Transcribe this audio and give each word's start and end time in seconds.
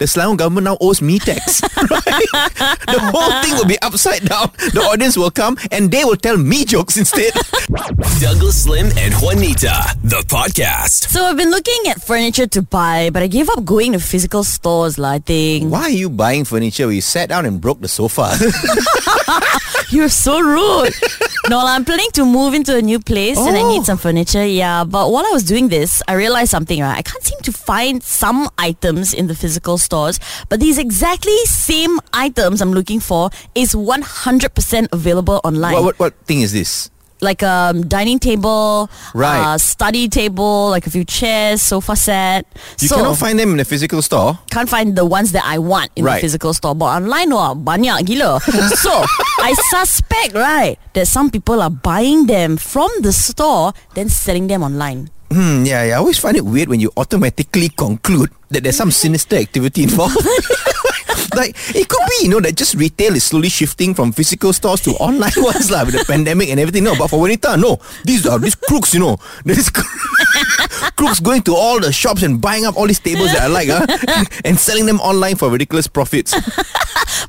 the 0.00 0.06
Selangor 0.06 0.38
government 0.38 0.64
now 0.64 0.78
owes 0.80 1.02
me 1.02 1.18
tax. 1.20 1.60
right? 1.76 2.24
The 2.88 2.98
whole 3.12 3.42
thing 3.44 3.54
will 3.54 3.66
be 3.68 3.76
upside 3.82 4.24
down. 4.24 4.50
The 4.72 4.80
audience 4.80 5.16
will 5.16 5.30
come 5.30 5.58
and 5.70 5.90
they 5.90 6.04
will 6.04 6.16
tell 6.16 6.38
me 6.38 6.64
jokes 6.64 6.96
instead. 6.96 7.32
Douglas 8.20 8.66
Lim 8.66 8.88
and 8.96 9.12
Juanita, 9.20 9.94
the 10.02 10.24
podcast. 10.26 11.08
So 11.12 11.24
I've 11.24 11.36
been 11.36 11.50
looking 11.50 11.88
at 11.92 12.00
furniture 12.02 12.46
to 12.48 12.62
buy, 12.62 13.10
but 13.12 13.22
I 13.22 13.26
gave 13.26 13.50
up 13.50 13.62
going 13.64 13.92
to 13.92 14.00
physical 14.00 14.42
stores, 14.42 14.96
lah, 14.98 15.12
I 15.12 15.18
think. 15.20 15.70
Why 15.70 15.82
are 15.82 15.90
you 15.90 16.08
buying 16.08 16.44
furniture 16.46 16.86
where 16.86 16.94
you 16.94 17.02
sat 17.02 17.28
down 17.28 17.44
and 17.44 17.60
broke 17.60 17.80
the 17.80 17.88
sofa? 17.88 18.32
You're 19.90 20.08
so 20.08 20.40
rude. 20.40 20.94
no, 21.50 21.58
lah, 21.58 21.74
I'm 21.76 21.84
planning 21.84 22.10
to 22.14 22.24
move 22.24 22.54
into 22.54 22.76
a 22.76 22.80
new 22.82 23.00
place 23.00 23.36
and 23.38 23.56
I 23.56 23.60
Oh. 23.60 23.68
need 23.68 23.84
some 23.84 23.98
furniture. 23.98 24.46
Yeah, 24.46 24.84
but 24.84 25.10
while 25.12 25.26
I 25.26 25.30
was 25.32 25.44
doing 25.44 25.68
this, 25.68 26.02
I 26.08 26.14
realized 26.14 26.50
something, 26.50 26.80
right? 26.80 26.96
I 26.96 27.02
can't 27.02 27.22
seem 27.22 27.38
to 27.42 27.52
find 27.52 28.02
some 28.02 28.48
items 28.56 29.12
in 29.12 29.26
the 29.26 29.34
physical 29.34 29.76
stores, 29.90 30.22
but 30.48 30.62
these 30.62 30.78
exactly 30.78 31.34
same 31.50 31.98
items 32.14 32.62
I'm 32.62 32.70
looking 32.70 33.02
for 33.02 33.30
is 33.58 33.74
100% 33.74 34.88
available 34.94 35.40
online. 35.42 35.74
what, 35.74 35.82
what, 35.82 35.98
what 35.98 36.14
thing 36.30 36.46
is 36.46 36.54
this? 36.54 36.90
like 37.20 37.42
a 37.44 37.68
um, 37.76 37.84
dining 37.84 38.16
table, 38.18 38.88
Right. 39.12 39.36
uh, 39.44 39.58
study 39.60 40.08
table, 40.08 40.70
like 40.72 40.86
a 40.86 40.90
few 40.90 41.04
chairs, 41.04 41.60
sofa 41.60 41.92
set. 41.92 42.46
You 42.80 42.88
so 42.88 42.96
cannot 42.96 43.18
find 43.20 43.36
them 43.38 43.52
in 43.52 43.60
a 43.60 43.64
physical 43.68 44.00
store. 44.00 44.38
can't 44.50 44.72
find 44.72 44.96
the 44.96 45.04
ones 45.04 45.32
that 45.36 45.44
I 45.44 45.58
want 45.60 45.92
in 45.96 46.04
Right. 46.08 46.16
the 46.16 46.20
physical 46.24 46.56
store. 46.56 46.72
But 46.74 46.96
online, 46.96 47.28
wah, 47.28 47.52
banyak 47.52 48.08
gila. 48.08 48.40
so 48.84 49.04
I 49.44 49.52
suspect, 49.68 50.32
right, 50.32 50.80
that 50.96 51.12
some 51.12 51.28
people 51.28 51.60
are 51.60 51.68
buying 51.68 52.24
them 52.24 52.56
from 52.56 52.88
the 53.04 53.12
store, 53.12 53.76
then 53.92 54.08
selling 54.08 54.48
them 54.48 54.62
online. 54.64 55.12
Hmm, 55.30 55.62
yeah, 55.64 55.84
yeah. 55.84 55.94
I 55.94 55.98
always 55.98 56.18
find 56.18 56.36
it 56.36 56.44
weird 56.44 56.68
when 56.68 56.80
you 56.80 56.90
automatically 56.96 57.68
conclude 57.70 58.30
that 58.50 58.64
there's 58.64 58.76
some 58.76 58.90
sinister 58.90 59.36
activity 59.36 59.84
involved. 59.84 60.16
like, 61.36 61.54
it 61.70 61.88
could 61.88 62.02
be, 62.08 62.26
you 62.26 62.30
know, 62.30 62.40
that 62.40 62.56
just 62.56 62.74
retail 62.74 63.14
is 63.14 63.22
slowly 63.22 63.48
shifting 63.48 63.94
from 63.94 64.10
physical 64.10 64.52
stores 64.52 64.80
to 64.82 64.90
online 64.98 65.30
ones 65.38 65.70
lah 65.70 65.84
with 65.84 65.94
the 65.94 66.04
pandemic 66.04 66.48
and 66.50 66.58
everything. 66.58 66.82
No, 66.82 66.98
but 66.98 67.08
for 67.08 67.20
Juanita, 67.20 67.56
no. 67.56 67.78
These 68.04 68.26
are 68.26 68.40
these 68.40 68.56
crooks, 68.56 68.92
you 68.92 69.00
know. 69.00 69.18
These 69.44 69.70
crooks 71.00 71.20
going 71.20 71.40
to 71.42 71.54
all 71.56 71.80
the 71.80 71.92
shops 71.92 72.22
and 72.22 72.40
buying 72.40 72.66
up 72.66 72.76
all 72.76 72.86
these 72.86 73.00
tables 73.00 73.32
that 73.32 73.42
I 73.42 73.46
like, 73.48 73.68
huh? 73.72 73.88
and 74.44 74.58
selling 74.58 74.84
them 74.84 75.00
online 75.00 75.36
for 75.36 75.48
ridiculous 75.48 75.86
profits. 75.86 76.36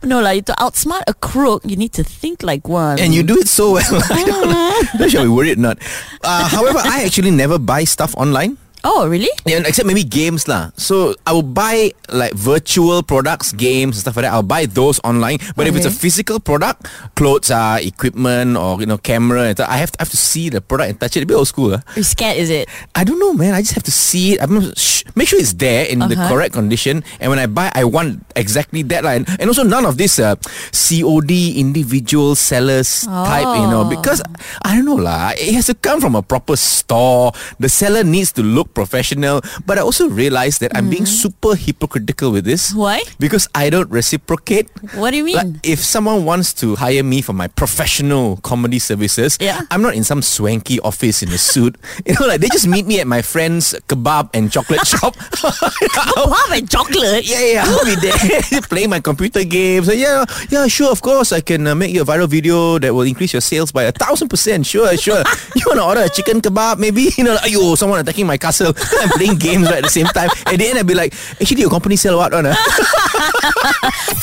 No, 0.04 0.22
like 0.22 0.46
to 0.46 0.54
outsmart 0.54 1.04
a 1.08 1.14
crook, 1.14 1.62
you 1.66 1.76
need 1.76 1.94
to 1.94 2.04
think 2.04 2.42
like 2.42 2.68
one. 2.68 3.00
And 3.00 3.14
you 3.14 3.22
do 3.24 3.38
it 3.38 3.48
so 3.48 3.74
well. 3.74 4.02
I 4.10 4.24
don't 4.24 4.50
know. 4.50 4.82
Don't 4.98 5.14
you 5.14 5.22
be 5.24 5.28
worried 5.28 5.58
or 5.58 5.62
not. 5.62 5.78
Uh, 6.24 6.48
however, 6.48 6.80
I 6.82 7.04
actually 7.04 7.30
never 7.30 7.60
buy 7.60 7.84
stuff 7.84 8.16
online. 8.16 8.58
Oh, 8.84 9.08
really? 9.08 9.30
Yeah, 9.46 9.62
except 9.66 9.86
maybe 9.88 10.04
games 10.04 10.48
lah. 10.48 10.72
So 10.78 11.16
I 11.26 11.34
will 11.34 11.46
buy 11.46 11.92
like 12.10 12.34
virtual 12.34 13.04
products, 13.04 13.52
games 13.54 13.96
and 13.98 14.02
stuff 14.02 14.16
like 14.18 14.26
that. 14.26 14.34
I'll 14.34 14.44
buy 14.46 14.66
those 14.66 15.00
online. 15.04 15.40
But 15.56 15.68
if 15.68 15.76
it's 15.76 15.86
a 15.86 15.92
physical 15.94 16.40
product, 16.40 16.88
clothes, 17.16 17.52
uh, 17.52 17.78
equipment 17.82 18.58
or 18.58 18.80
you 18.80 18.86
know 18.88 18.98
camera, 18.98 19.50
and 19.52 19.58
stuff, 19.58 19.70
I 19.70 19.78
have 19.78 19.92
to, 19.94 19.98
I 20.00 20.04
have 20.04 20.14
to 20.14 20.18
see 20.20 20.50
the 20.50 20.62
product 20.62 20.90
and 20.90 20.98
touch 21.00 21.16
it. 21.18 21.24
A 21.24 21.26
bit 21.26 21.36
old 21.38 21.48
school. 21.48 21.74
Uh. 21.76 21.82
You're 21.96 22.04
scared, 22.08 22.38
is 22.38 22.50
it? 22.50 22.70
I 22.96 23.04
don't 23.04 23.20
know, 23.20 23.34
man. 23.34 23.54
I 23.54 23.62
just 23.62 23.74
have 23.74 23.84
to 23.86 23.94
see 23.94 24.34
it. 24.36 24.42
I 24.42 24.46
mean, 24.48 24.74
sh- 24.76 25.04
make 25.16 25.28
sure 25.28 25.40
it's 25.40 25.54
there 25.54 25.86
in 25.86 26.00
the 26.00 26.18
Uh-huh. 26.18 26.28
correct 26.30 26.54
condition. 26.54 27.04
And 27.22 27.30
when 27.32 27.40
I 27.40 27.46
buy, 27.48 27.72
I 27.74 27.86
want 27.86 28.26
exactly 28.36 28.82
that. 28.92 29.04
lah. 29.06 29.16
And, 29.22 29.26
also 29.48 29.64
none 29.64 29.86
of 29.86 29.98
this 29.98 30.20
uh, 30.20 30.36
COD 30.76 31.60
individual 31.60 32.36
sellers 32.36 33.06
type, 33.06 33.48
you 33.60 33.68
know, 33.70 33.84
Oh. 33.86 33.90
because 33.90 34.22
I 34.66 34.76
don't 34.76 34.86
know 34.86 35.00
lah. 35.00 35.32
It 35.38 35.54
has 35.56 35.68
to 35.68 35.76
come 35.78 36.02
from 36.02 36.16
a 36.16 36.22
proper 36.22 36.56
store. 36.56 37.32
The 37.60 37.70
seller 37.70 38.04
needs 38.04 38.32
to 38.40 38.44
look 38.44 38.71
professional. 38.74 39.42
But 39.66 39.78
I 39.78 39.82
also 39.82 40.10
realize 40.10 40.60
that 40.60 40.72
I'm 40.76 40.90
being 40.90 41.06
super 41.06 41.56
hypocritical 41.56 42.32
with 42.32 42.46
this. 42.46 42.74
Why? 42.74 43.04
Because 43.20 43.48
I 43.54 43.70
don't 43.70 43.90
reciprocate. 43.90 44.70
What 44.96 45.12
do 45.12 45.18
you 45.18 45.24
mean? 45.24 45.36
Like, 45.36 45.48
if 45.64 45.80
someone 45.84 46.26
wants 46.26 46.54
to 46.64 46.76
hire 46.76 47.04
me 47.04 47.22
for 47.22 47.34
my 47.34 47.48
professional 47.48 48.38
comedy 48.44 48.80
services, 48.80 49.38
Yeah. 49.40 49.62
I'm 49.70 49.82
not 49.82 49.96
in 49.96 50.04
some 50.04 50.22
swanky 50.22 50.80
office 50.82 51.22
in 51.24 51.30
a 51.30 51.38
suit. 51.38 51.76
You 52.06 52.16
know, 52.20 52.28
like 52.28 52.42
they 52.42 52.50
just 52.50 52.68
meet 52.68 52.86
me 52.88 53.00
at 53.00 53.08
my 53.08 53.22
friend's 53.22 53.74
kebab 53.88 54.30
and 54.34 54.52
chocolate 54.52 54.86
shop. 54.88 55.16
Kebab 55.76 56.50
and 56.58 56.70
chocolate? 56.70 57.24
Yeah, 57.26 57.40
yeah, 57.62 57.64
I'll 57.66 57.86
be 57.86 57.96
there 57.96 58.62
playing 58.72 58.90
my 58.90 59.00
computer 59.00 59.44
games. 59.44 59.88
So, 59.88 59.94
yeah, 59.94 60.26
yeah, 60.50 60.68
sure, 60.68 60.92
of 60.92 61.02
course, 61.02 61.32
I 61.32 61.42
can 61.42 61.68
uh, 61.68 61.76
make 61.76 61.92
you 61.94 62.02
a 62.02 62.06
viral 62.06 62.28
video 62.28 62.80
that 62.80 62.94
will 62.94 63.04
increase 63.08 63.34
your 63.34 63.42
sales 63.42 63.72
by 63.72 63.84
a 63.84 63.92
thousand 63.92 64.30
percent. 64.30 64.66
Sure, 64.66 64.96
sure. 64.98 65.24
you 65.56 65.64
want 65.68 65.80
to 65.80 65.86
order 65.86 66.02
a 66.02 66.10
chicken 66.10 66.42
kebab, 66.42 66.78
maybe? 66.80 67.10
You 67.18 67.24
know, 67.24 67.34
like, 67.36 67.52
ayo, 67.52 67.78
someone 67.78 68.00
attacking 68.00 68.26
my 68.28 68.38
castle. 68.62 69.00
I'm 69.02 69.10
playing 69.10 69.38
games 69.38 69.66
right 69.66 69.78
at 69.78 69.84
the 69.84 69.90
same 69.90 70.06
time. 70.08 70.30
At 70.46 70.58
the 70.58 70.68
end, 70.68 70.80
I'd 70.80 70.88
be 70.88 70.94
like, 70.96 71.14
actually, 71.42 71.62
your 71.62 71.70
company 71.70 71.96
sell 71.96 72.18
what 72.18 72.32
one? 72.34 72.46
Uh? 72.46 72.56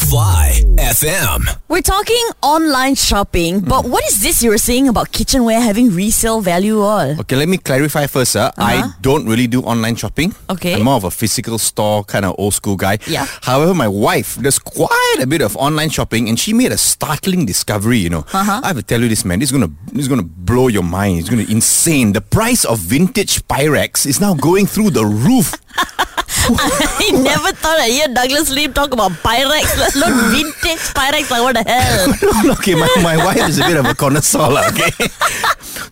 Fly 0.09 0.62
FM. 0.76 1.44
We're 1.69 1.82
talking 1.82 2.22
online 2.43 2.94
shopping, 2.94 3.60
but 3.60 3.84
what 3.87 4.04
is 4.06 4.21
this 4.21 4.43
you 4.43 4.50
were 4.50 4.59
saying 4.59 4.88
about 4.88 5.12
kitchenware 5.12 5.60
having 5.60 5.91
resale 5.91 6.41
value 6.41 6.81
all? 6.81 7.21
Okay, 7.21 7.37
let 7.37 7.49
me 7.49 7.59
clarify 7.59 8.06
first. 8.06 8.37
Uh. 8.37 8.50
I 8.56 8.78
Uh-huh. 8.78 8.88
don't 9.03 9.26
really 9.26 9.47
do 9.47 9.62
online 9.62 9.97
shopping. 9.97 10.34
Okay. 10.50 10.75
I'm 10.75 10.84
more 10.84 10.94
of 10.97 11.05
a 11.05 11.10
physical 11.10 11.59
store 11.59 12.05
kind 12.05 12.25
of 12.25 12.34
old 12.38 12.55
school 12.55 12.76
guy. 12.76 12.99
Yeah. 13.06 13.26
However, 13.43 13.75
my 13.75 13.88
wife 13.88 14.41
does 14.41 14.59
quite 14.59 15.19
a 15.20 15.26
bit 15.26 15.43
of 15.43 15.56
online 15.56 15.91
shopping, 15.91 16.28
and 16.28 16.38
she 16.38 16.53
made 16.53 16.72
a 16.72 16.78
startling 16.78 17.44
discovery. 17.47 17.99
You 17.99 18.10
know, 18.10 18.25
Uh-huh. 18.32 18.60
I 18.62 18.69
have 18.69 18.76
to 18.76 18.82
tell 18.82 19.00
you 19.00 19.09
this, 19.09 19.25
man. 19.25 19.38
This 19.41 19.49
is 19.50 19.53
gonna 19.53 19.70
this 19.93 20.03
is 20.03 20.09
gonna 20.09 20.22
blow 20.22 20.69
your 20.69 20.84
mind. 20.84 21.19
It's 21.20 21.28
gonna 21.28 21.44
be 21.44 21.53
insane. 21.53 22.12
The 22.12 22.20
price 22.20 22.65
of 22.65 22.78
vintage 22.78 23.43
Pyrex 23.49 24.06
is 24.06 24.20
now 24.20 24.28
going 24.34 24.66
through 24.66 24.91
the 24.91 25.05
roof. 25.05 25.55
I 26.50 27.11
never 27.12 27.53
thought 27.53 27.78
I'd 27.81 27.91
hear 27.91 28.09
Douglas 28.09 28.50
Lim 28.50 28.72
talk 28.72 28.93
about 28.93 29.12
Pyrex, 29.22 29.77
let 29.78 29.94
alone 29.94 30.31
vintage 30.33 30.81
Pyrex. 30.97 31.31
Like, 31.31 31.43
what 31.43 31.55
the 31.56 31.65
hell? 31.69 32.53
okay, 32.59 32.75
my, 32.75 32.88
my 33.03 33.17
wife 33.17 33.49
is 33.49 33.59
a 33.59 33.65
bit 33.65 33.77
of 33.77 33.84
a 33.87 33.94
connoisseur, 33.94 34.49
okay. 34.69 34.91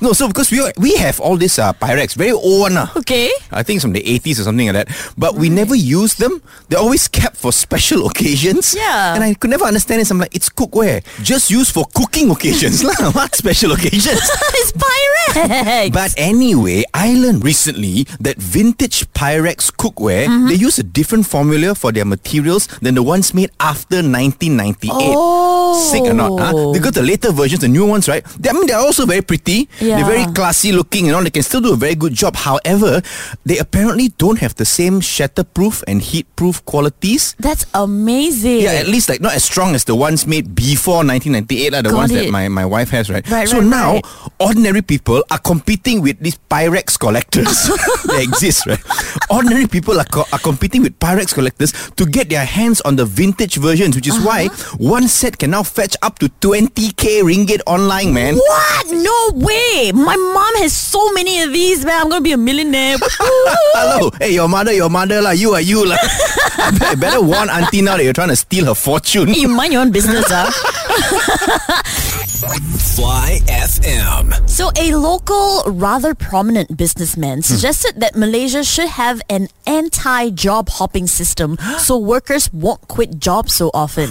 No, 0.01 0.13
so 0.13 0.29
because 0.29 0.51
we 0.51 0.61
we 0.79 0.97
have 0.97 1.21
all 1.21 1.37
this 1.37 1.59
uh, 1.59 1.73
Pyrex, 1.75 2.15
very 2.15 2.33
old 2.33 2.61
one. 2.71 2.77
ah. 2.77 2.93
Okay. 2.97 3.31
I 3.53 3.63
think 3.63 3.79
it's 3.79 3.85
from 3.85 3.93
the 3.93 4.03
80s 4.03 4.41
or 4.41 4.45
something 4.45 4.67
like 4.73 4.87
that. 4.87 4.89
But 5.17 5.35
we 5.37 5.49
never 5.49 5.75
use 5.75 6.15
them. 6.17 6.43
They're 6.69 6.79
always 6.83 7.09
kept 7.09 7.37
for 7.37 7.53
special 7.53 8.07
occasions. 8.11 8.75
Yeah. 8.75 9.15
And 9.15 9.23
I 9.25 9.35
could 9.35 9.51
never 9.51 9.65
understand 9.65 10.01
this. 10.01 10.11
I'm 10.11 10.19
like, 10.19 10.35
it's 10.35 10.49
cookware. 10.49 11.05
Just 11.23 11.51
used 11.51 11.73
for 11.75 11.85
cooking 11.95 12.31
occasions. 12.31 12.83
lah. 12.85 12.95
what 13.17 13.35
special 13.35 13.73
occasions? 13.73 14.21
it's 14.61 14.73
Pyrex. 14.73 15.93
But 15.93 16.15
anyway, 16.17 16.85
I 16.95 17.15
learned 17.15 17.45
recently 17.45 18.05
that 18.21 18.37
vintage 18.39 19.07
Pyrex 19.13 19.71
cookware, 19.73 20.27
Mm-hmm. 20.27 20.49
they 20.49 20.55
use 20.55 20.79
a 20.79 20.83
different 20.83 21.27
formula 21.27 21.75
for 21.75 21.93
their 21.93 22.05
materials 22.05 22.67
than 22.81 22.95
the 22.95 23.03
ones 23.03 23.35
made 23.35 23.51
after 23.61 23.97
1998. 24.03 24.91
Oh. 24.93 25.77
Sick 25.93 26.03
or 26.03 26.15
not? 26.15 26.33
Huh? 26.41 26.73
Because 26.73 26.93
the 26.93 27.03
later 27.03 27.33
versions, 27.33 27.61
the 27.61 27.69
new 27.69 27.87
ones, 27.87 28.09
right? 28.09 28.25
They, 28.41 28.51
I 28.51 28.53
mean, 28.53 28.67
they're 28.67 28.79
also 28.81 29.07
very 29.07 29.23
pretty. 29.23 29.69
They're 29.79 30.05
very 30.05 30.25
classy 30.33 30.73
looking 30.73 31.07
and 31.07 31.17
all. 31.17 31.23
They 31.23 31.31
can 31.31 31.43
still 31.43 31.61
do 31.61 31.73
a 31.73 31.77
very 31.77 31.95
good 31.95 32.15
job. 32.15 32.37
However, 32.37 33.03
they 33.45 33.59
apparently 33.59 34.09
don't 34.19 34.39
have 34.39 34.55
the 34.57 34.65
same 34.65 35.01
shatterproof 35.01 35.83
and 35.87 36.01
heatproof 36.01 36.65
qualities. 36.65 37.35
That's 37.39 37.67
amazing. 37.75 38.61
Yeah, 38.61 38.73
at 38.81 38.87
least 38.89 39.09
like 39.09 39.21
not 39.21 39.35
as 39.35 39.45
strong 39.45 39.75
as 39.75 39.85
the 39.85 39.95
ones 39.95 40.27
made 40.27 40.55
before 40.55 41.05
1998, 41.05 41.73
like 41.73 41.85
the 41.85 41.91
Got 41.91 41.97
ones 41.97 42.13
that 42.13 42.31
my, 42.31 42.49
my 42.49 42.65
wife 42.65 42.91
has, 42.91 43.11
right? 43.11 43.27
Right, 43.31 43.49
so 43.49 43.59
right, 43.59 43.67
now, 43.67 43.93
right. 43.95 44.05
ordinary 44.41 44.83
people 44.83 45.23
are 45.31 45.39
competing 45.39 46.01
with 46.03 46.19
these 46.21 46.37
Pyrex 46.51 46.99
collectors 46.99 47.67
that 48.07 48.21
exist, 48.23 48.67
right? 48.67 48.81
Ordinary 49.31 49.67
people 49.67 49.99
are, 49.99 50.05
co- 50.05 50.25
are 50.33 50.39
competing 50.39 50.83
with 50.83 50.99
Pyrex 50.99 51.35
collectors 51.35 51.73
to 51.97 52.07
get 52.07 52.29
their 52.31 52.45
hands 52.45 52.81
on 52.83 52.97
the 52.97 53.05
vintage 53.05 53.57
versions, 53.57 53.97
which 53.97 54.09
is 54.09 54.19
why 54.21 54.47
Uh-huh. 54.47 54.77
one 54.79 55.09
set 55.09 55.39
can 55.39 55.51
now 55.51 55.63
fetch 55.63 55.97
up 56.03 56.19
to 56.21 56.29
20k 56.41 57.23
ringgit 57.23 57.61
online, 57.67 58.13
man. 58.15 58.37
What? 58.37 58.87
No 58.93 59.31
way. 59.35 59.66
My 59.93 60.17
mom 60.17 60.55
has 60.63 60.73
so 60.77 61.13
many 61.13 61.43
of 61.43 61.53
these, 61.53 61.85
man. 61.85 62.03
I'm 62.03 62.11
to 62.11 62.21
be 62.21 62.33
a 62.33 62.37
millionaire. 62.37 62.97
Hello, 63.21 64.11
hey, 64.21 64.33
your 64.35 64.49
mother, 64.49 64.73
your 64.73 64.89
mother, 64.91 65.21
lah. 65.21 65.31
You 65.31 65.53
are 65.55 65.61
you, 65.61 65.85
lah. 65.87 65.97
I 66.59 66.71
bet- 66.79 66.83
I 66.91 66.95
better 66.95 67.21
warn 67.21 67.51
auntie 67.51 67.83
now 67.83 67.97
that 67.97 68.05
you're 68.05 68.13
trying 68.13 68.29
to 68.31 68.37
steal 68.37 68.67
her 68.67 68.75
fortune. 68.75 69.35
you 69.35 69.49
mind 69.49 69.73
your 69.73 69.83
own 69.83 69.91
business, 69.93 70.25
huh? 70.29 70.49
Ah. 70.49 72.03
Fly 72.47 73.41
FM. 73.51 74.31
So, 74.49 74.71
a 74.79 74.95
local, 74.95 75.65
rather 75.67 76.15
prominent 76.15 76.77
businessman 76.77 77.43
suggested 77.43 78.01
that 78.01 78.15
Malaysia 78.15 78.63
should 78.63 78.89
have 78.89 79.21
an 79.29 79.49
anti 79.67 80.31
job 80.31 80.69
hopping 80.69 81.07
system 81.07 81.59
so 81.79 81.99
workers 82.15 82.53
won't 82.53 82.87
quit 82.89 83.19
jobs 83.19 83.53
so 83.55 83.71
often. 83.75 84.09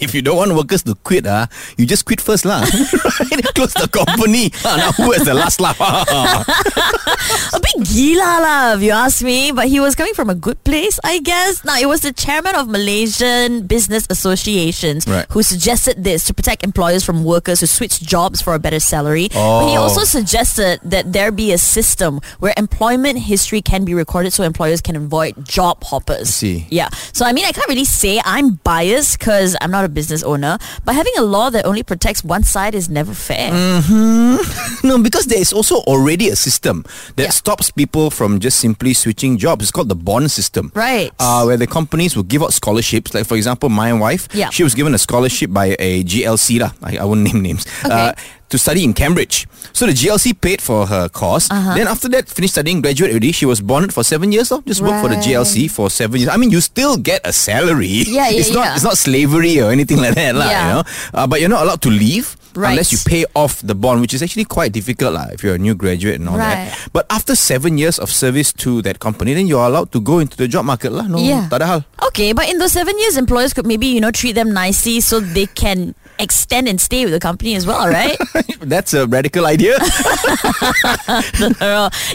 if 0.00 0.14
you 0.14 0.22
don't 0.22 0.36
want 0.36 0.54
workers 0.54 0.82
to 0.84 0.94
quit, 1.02 1.26
ah, 1.26 1.48
you 1.76 1.86
just 1.86 2.04
quit 2.04 2.20
first, 2.20 2.44
lah. 2.44 2.60
right? 3.20 3.44
Close 3.58 3.74
the 3.74 3.88
company. 3.90 4.50
Ah, 4.64 4.76
now 4.78 4.92
who 4.92 5.12
has 5.12 5.24
the 5.24 5.34
last 5.34 5.60
laugh? 5.60 5.76
A 7.52 7.58
bit 7.60 7.76
gila 7.84 8.32
lah, 8.40 8.74
if 8.74 8.82
you 8.82 8.92
ask 8.92 9.22
me, 9.22 9.50
but 9.50 9.66
he 9.66 9.80
was 9.80 9.94
coming 9.94 10.14
from 10.14 10.30
a 10.30 10.34
good 10.34 10.62
place, 10.64 10.98
I 11.04 11.18
guess. 11.18 11.64
Now, 11.64 11.76
it 11.78 11.86
was 11.86 12.00
the 12.00 12.12
chairman 12.12 12.54
of 12.54 12.68
Malaysian 12.68 13.66
Business 13.66 14.06
Associations 14.08 15.06
Right. 15.06 15.26
who 15.30 15.42
suggested 15.42 16.04
this 16.04 16.24
to 16.26 16.34
protect 16.34 16.62
employers 16.64 17.04
from 17.04 17.24
working 17.24 17.39
workers 17.40 17.60
who 17.60 17.66
switch 17.66 18.02
jobs 18.04 18.42
for 18.44 18.52
a 18.52 18.58
better 18.60 18.78
salary. 18.80 19.28
But 19.32 19.68
he 19.72 19.76
Oh. 19.80 19.88
also 19.88 20.04
suggested 20.04 20.80
that 20.84 21.12
there 21.16 21.32
be 21.32 21.52
a 21.52 21.58
system 21.58 22.20
where 22.38 22.52
employment 22.60 23.16
history 23.32 23.62
can 23.64 23.84
be 23.88 23.94
recorded 23.96 24.32
so 24.36 24.44
employers 24.44 24.80
can 24.84 24.94
avoid 24.96 25.32
job 25.48 25.80
hoppers. 25.84 26.28
see. 26.28 26.66
Yeah. 26.70 26.88
So 27.16 27.24
I 27.24 27.32
mean, 27.32 27.44
I 27.48 27.52
can't 27.56 27.68
really 27.68 27.88
say 27.88 28.20
I'm 28.24 28.60
biased 28.60 29.18
because 29.18 29.56
I'm 29.60 29.70
not 29.72 29.84
a 29.84 29.88
business 29.88 30.22
owner. 30.22 30.58
But 30.84 30.94
having 31.00 31.12
a 31.16 31.22
law 31.24 31.48
that 31.50 31.64
only 31.64 31.82
protects 31.82 32.20
one 32.22 32.44
side 32.44 32.74
is 32.76 32.88
never 32.92 33.14
fair. 33.16 33.48
No, 34.82 34.96
because 34.98 35.26
there 35.26 35.38
is 35.40 35.52
also 35.52 35.76
already 35.84 36.28
a 36.32 36.36
system 36.36 36.84
that 37.16 37.24
Yeah. 37.28 37.30
stops 37.36 37.70
people 37.70 38.10
from 38.10 38.40
just 38.40 38.58
simply 38.58 38.92
switching 38.94 39.36
jobs. 39.36 39.64
It's 39.64 39.72
called 39.72 39.88
the 39.88 39.94
bond 40.08 40.30
system. 40.32 40.72
Right. 40.74 41.12
Uh, 41.20 41.44
where 41.44 41.56
the 41.60 41.66
companies 41.68 42.16
will 42.16 42.24
give 42.24 42.42
out 42.42 42.52
scholarships. 42.52 43.12
Like, 43.14 43.26
for 43.28 43.36
example, 43.36 43.68
my 43.68 43.92
wife, 43.92 44.28
Yeah. 44.32 44.48
she 44.50 44.64
was 44.64 44.74
given 44.74 44.94
a 44.94 44.98
scholarship 44.98 45.52
by 45.52 45.76
a 45.78 46.02
GLC. 46.04 46.58
Lah. 46.58 46.72
I, 46.82 46.96
I 46.96 47.04
won't 47.04 47.20
name 47.32 47.42
names. 47.42 47.66
Okay. 47.84 47.94
Uh, 47.94 48.12
to 48.50 48.58
study 48.58 48.82
in 48.82 48.92
Cambridge. 48.92 49.46
So 49.72 49.86
the 49.86 49.92
GLC 49.92 50.38
paid 50.40 50.60
for 50.60 50.86
her 50.86 51.08
course. 51.08 51.48
Uh-huh. 51.50 51.74
Then 51.74 51.86
after 51.86 52.08
that, 52.08 52.28
finished 52.28 52.54
studying, 52.54 52.82
graduate 52.82 53.12
already. 53.12 53.30
She 53.30 53.46
was 53.46 53.60
bonded 53.60 53.94
for 53.94 54.02
seven 54.02 54.32
years. 54.32 54.48
Though. 54.48 54.60
Just 54.62 54.82
work 54.82 55.00
for 55.00 55.08
the 55.08 55.16
GLC 55.16 55.70
for 55.70 55.88
seven 55.88 56.18
years. 56.18 56.30
I 56.30 56.36
mean, 56.36 56.50
you 56.50 56.60
still 56.60 56.96
get 56.96 57.20
a 57.24 57.32
salary. 57.32 57.86
Yeah, 57.86 58.28
yeah, 58.30 58.38
it's 58.38 58.50
not. 58.50 58.64
yeah. 58.66 58.74
It's 58.74 58.82
not 58.82 58.98
slavery 58.98 59.60
or 59.60 59.70
anything 59.70 59.98
like 59.98 60.16
that, 60.16 60.34
lah. 60.34 60.50
Yeah. 60.50 60.66
You 60.66 60.74
know, 60.74 60.82
uh, 61.14 61.26
but 61.26 61.40
you're 61.40 61.48
not 61.48 61.62
allowed 61.62 61.82
to 61.82 61.90
leave 61.90 62.36
Right. 62.54 62.70
unless 62.74 62.90
you 62.92 62.98
pay 63.06 63.24
off 63.34 63.60
the 63.62 63.74
bond, 63.74 64.00
which 64.00 64.14
is 64.14 64.22
actually 64.22 64.44
quite 64.44 64.72
difficult, 64.72 65.14
lah. 65.14 65.26
If 65.32 65.42
you're 65.44 65.54
a 65.54 65.58
new 65.62 65.74
graduate 65.74 66.18
and 66.18 66.28
all 66.28 66.36
Right. 66.38 66.70
that. 66.70 66.88
But 66.92 67.06
after 67.10 67.34
seven 67.36 67.78
years 67.78 67.98
of 67.98 68.10
service 68.10 68.52
to 68.64 68.82
that 68.82 68.98
company, 68.98 69.34
then 69.34 69.46
you're 69.46 69.64
allowed 69.64 69.92
to 69.92 70.00
go 70.00 70.18
into 70.18 70.36
the 70.36 70.48
job 70.48 70.64
market, 70.66 70.90
lah. 70.92 71.06
No, 71.06 71.18
Yeah. 71.18 71.46
hal. 71.50 71.84
Okay, 72.10 72.32
but 72.32 72.48
in 72.50 72.58
those 72.58 72.72
seven 72.72 72.98
years, 72.98 73.16
employers 73.16 73.52
could 73.54 73.66
maybe 73.66 73.86
you 73.86 74.00
know 74.00 74.10
treat 74.10 74.34
them 74.34 74.50
nicely 74.52 75.00
so 75.00 75.20
they 75.20 75.46
can 75.46 75.94
extend 76.18 76.68
and 76.68 76.80
stay 76.80 77.04
with 77.06 77.14
the 77.14 77.20
company 77.20 77.54
as 77.56 77.64
well, 77.66 77.88
right? 77.88 78.18
That's 78.60 78.92
a 78.92 79.06
radical 79.06 79.46
idea. 79.46 79.78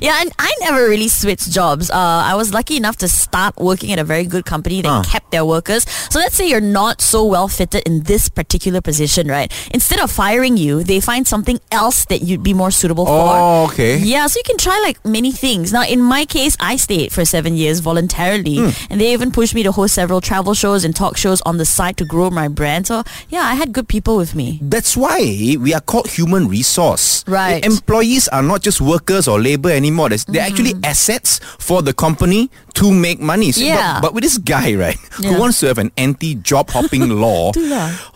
yeah, 0.02 0.22
and 0.22 0.32
I 0.38 0.52
never 0.62 0.88
really 0.88 1.08
switched 1.08 1.50
jobs. 1.52 1.90
Uh, 1.90 2.22
I 2.26 2.36
was 2.36 2.54
lucky 2.54 2.78
enough 2.78 2.98
to 2.98 3.08
start 3.08 3.56
working 3.58 3.92
at 3.92 4.00
a 4.00 4.04
very 4.04 4.26
good 4.26 4.46
company 4.46 4.82
that 4.82 4.90
Ah. 4.92 5.04
kept 5.04 5.32
their 5.32 5.46
workers. 5.46 5.86
So 6.10 6.20
let's 6.20 6.36
say 6.36 6.48
you're 6.50 6.62
not 6.62 7.02
so 7.02 7.26
well 7.26 7.48
fitted 7.48 7.82
in 7.86 8.04
this 8.04 8.30
particular 8.30 8.82
position, 8.82 9.28
right? 9.28 9.52
Instead 9.74 10.00
of 10.00 10.12
firing 10.25 10.57
you, 10.57 10.83
they 10.83 11.00
find 11.00 11.27
something 11.27 11.60
else 11.72 12.06
that 12.06 12.22
you'd 12.27 12.42
be 12.42 12.54
more 12.54 12.72
suitable 12.72 13.06
for. 13.06 13.12
Oh, 13.38 13.68
okay. 13.69 13.98
Yeah, 13.98 14.25
so 14.25 14.39
you 14.39 14.44
can 14.44 14.57
try 14.57 14.77
like 14.88 14.98
many 15.06 15.31
things. 15.31 15.72
Now, 15.72 15.83
in 15.86 16.01
my 16.01 16.25
case, 16.25 16.57
I 16.60 16.77
stayed 16.77 17.12
for 17.13 17.24
seven 17.25 17.54
years 17.56 17.77
voluntarily, 17.80 18.57
Hmm. 18.57 18.69
and 18.89 19.00
they 19.00 19.13
even 19.13 19.30
pushed 19.31 19.54
me 19.54 19.62
to 19.63 19.72
host 19.72 19.94
several 19.94 20.22
travel 20.22 20.56
shows 20.56 20.83
and 20.86 20.95
talk 20.95 21.16
shows 21.18 21.42
on 21.45 21.57
the 21.62 21.66
side 21.66 21.95
to 21.98 22.06
grow 22.06 22.31
my 22.31 22.48
brand. 22.48 22.88
So 22.88 23.04
yeah, 23.30 23.44
I 23.45 23.54
had 23.54 23.69
good 23.72 23.88
people 23.88 24.18
with 24.18 24.33
me. 24.33 24.48
That's 24.63 24.98
why 24.98 25.19
we 25.62 25.74
are 25.77 25.81
called 25.92 26.07
human 26.10 26.48
resource. 26.48 27.24
Right. 27.27 27.63
Employees 27.63 28.27
are 28.30 28.42
not 28.44 28.63
just 28.66 28.81
workers 28.81 29.27
or 29.27 29.38
labor 29.39 29.69
anymore. 29.69 30.10
They're 30.10 30.42
actually 30.50 30.74
assets 30.83 31.39
for 31.60 31.83
the 31.83 31.94
company 31.94 32.50
to 32.81 32.92
make 32.92 33.19
money. 33.22 33.51
So- 33.51 33.62
Mm-hmm. 33.62 33.77
Yeah. 33.77 33.94
But, 34.01 34.10
but 34.10 34.13
with 34.16 34.24
this 34.24 34.38
guy, 34.39 34.74
right, 34.75 34.98
who 35.22 35.38
wants 35.38 35.60
to 35.62 35.68
have 35.68 35.77
an 35.77 35.92
anti-job 35.98 36.69
hopping 36.72 37.10
law, 37.24 37.51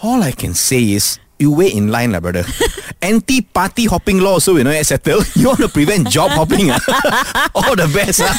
all 0.02 0.24
I 0.24 0.32
can 0.32 0.54
say 0.54 0.82
is 0.98 1.20
you 1.40 1.52
wait 1.52 1.74
in 1.74 1.88
line, 1.88 2.12
lah, 2.12 2.20
brother. 2.20 2.44
Anti-party 3.02 3.86
hopping 3.86 4.20
law, 4.20 4.40
so 4.40 4.58
you 4.58 4.64
know, 4.64 4.72
it's 4.72 4.90
settled. 4.90 5.26
You 5.40 5.48
want 5.48 5.60
to 5.60 5.70
prevent 5.70 6.10
job 6.10 6.32
hopping? 6.32 6.70
ah? 6.70 7.50
all 7.56 7.76
the 7.76 7.88
best. 7.94 8.20
ah. 8.24 8.36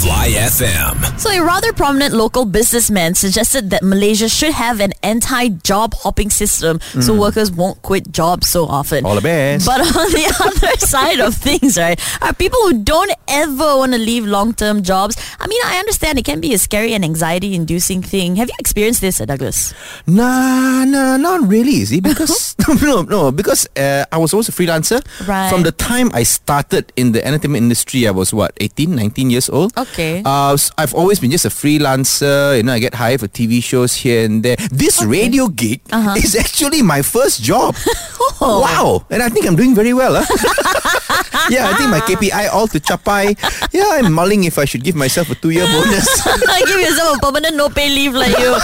Fly 0.00 0.30
FM. 0.48 0.96
So, 1.20 1.28
a 1.30 1.42
rather 1.44 1.72
prominent 1.72 2.14
local 2.14 2.44
businessman 2.46 3.14
suggested 3.14 3.70
that 3.70 3.82
Malaysia 3.82 4.28
should 4.28 4.52
have 4.52 4.80
an 4.80 4.92
anti-job 5.02 5.92
hopping 5.94 6.30
system 6.30 6.80
so 7.00 7.12
workers 7.14 7.50
won't 7.52 7.82
quit 7.82 8.10
jobs 8.10 8.48
so 8.48 8.64
often. 8.64 9.00
Hmm. 9.04 9.06
All 9.06 9.14
the 9.16 9.20
best. 9.20 9.66
But 9.66 9.80
on 9.80 10.08
the 10.12 10.26
other 10.40 10.76
side 10.78 11.20
of 11.20 11.34
things, 11.34 11.76
right, 11.76 12.00
are 12.22 12.32
people 12.32 12.58
who 12.64 12.82
don't 12.82 13.12
ever 13.28 13.76
want 13.76 13.92
to 13.92 13.98
leave 13.98 14.24
long-term 14.24 14.82
jobs. 14.82 15.16
I 15.38 15.46
mean, 15.46 15.60
I 15.66 15.76
understand 15.78 16.18
it 16.18 16.24
can 16.24 16.40
be 16.40 16.54
a 16.54 16.58
scary 16.58 16.94
and 16.94 17.04
anxiety-inducing 17.04 18.02
thing. 18.02 18.36
Have 18.36 18.48
you 18.48 18.54
experienced 18.58 19.00
this, 19.02 19.20
uh, 19.20 19.26
Douglas? 19.26 19.74
Nah, 20.06 20.84
nah, 20.84 21.16
not 21.18 21.46
really, 21.46 21.57
see, 21.64 22.00
because 22.04 22.54
no, 22.82 23.02
no, 23.02 23.32
because 23.32 23.68
uh, 23.76 24.04
I 24.12 24.18
was 24.18 24.32
always 24.32 24.48
a 24.48 24.52
freelancer. 24.52 25.00
Right. 25.26 25.48
From 25.50 25.62
the 25.62 25.72
time 25.72 26.10
I 26.14 26.22
started 26.22 26.92
in 26.96 27.12
the 27.12 27.24
entertainment 27.24 27.62
industry, 27.64 28.06
I 28.06 28.10
was 28.10 28.32
what 28.32 28.52
18, 28.60 28.94
19 28.94 29.30
years 29.30 29.48
old. 29.50 29.76
Okay. 29.76 30.22
Uh, 30.24 30.54
s- 30.54 30.70
I've 30.78 30.94
always 30.94 31.18
been 31.20 31.30
just 31.30 31.44
a 31.44 31.50
freelancer. 31.50 32.56
You 32.56 32.62
know, 32.62 32.72
I 32.74 32.78
get 32.78 32.94
hired 32.94 33.20
for 33.20 33.28
TV 33.28 33.62
shows 33.62 33.94
here 33.94 34.24
and 34.24 34.42
there. 34.42 34.56
This 34.70 35.02
radio 35.04 35.48
gig 35.48 35.80
Uh-huh. 35.90 36.14
is 36.16 36.36
actually 36.36 36.82
my 36.82 37.02
first 37.02 37.42
job. 37.42 37.74
Oh. 38.40 38.60
Wow, 38.62 39.04
and 39.10 39.20
I 39.20 39.28
think 39.30 39.46
I'm 39.46 39.56
doing 39.56 39.74
very 39.74 39.92
well. 39.92 40.14
Huh? 40.14 40.22
Yeah, 41.50 41.68
I 41.68 41.74
think 41.76 41.90
my 41.90 42.00
KPI 42.00 42.48
all 42.52 42.66
to 42.68 42.80
chapai. 42.80 43.36
Yeah, 43.72 43.88
I'm 43.92 44.12
mulling 44.12 44.44
if 44.44 44.58
I 44.58 44.64
should 44.64 44.84
give 44.84 44.94
myself 44.94 45.30
a 45.30 45.34
two-year 45.34 45.66
bonus. 45.66 46.06
I 46.26 46.62
Give 46.66 46.80
yourself 46.80 47.16
a 47.16 47.20
permanent 47.20 47.56
no 47.56 47.68
pay 47.68 47.88
leave 47.88 48.12
like 48.14 48.36
you. 48.38 48.52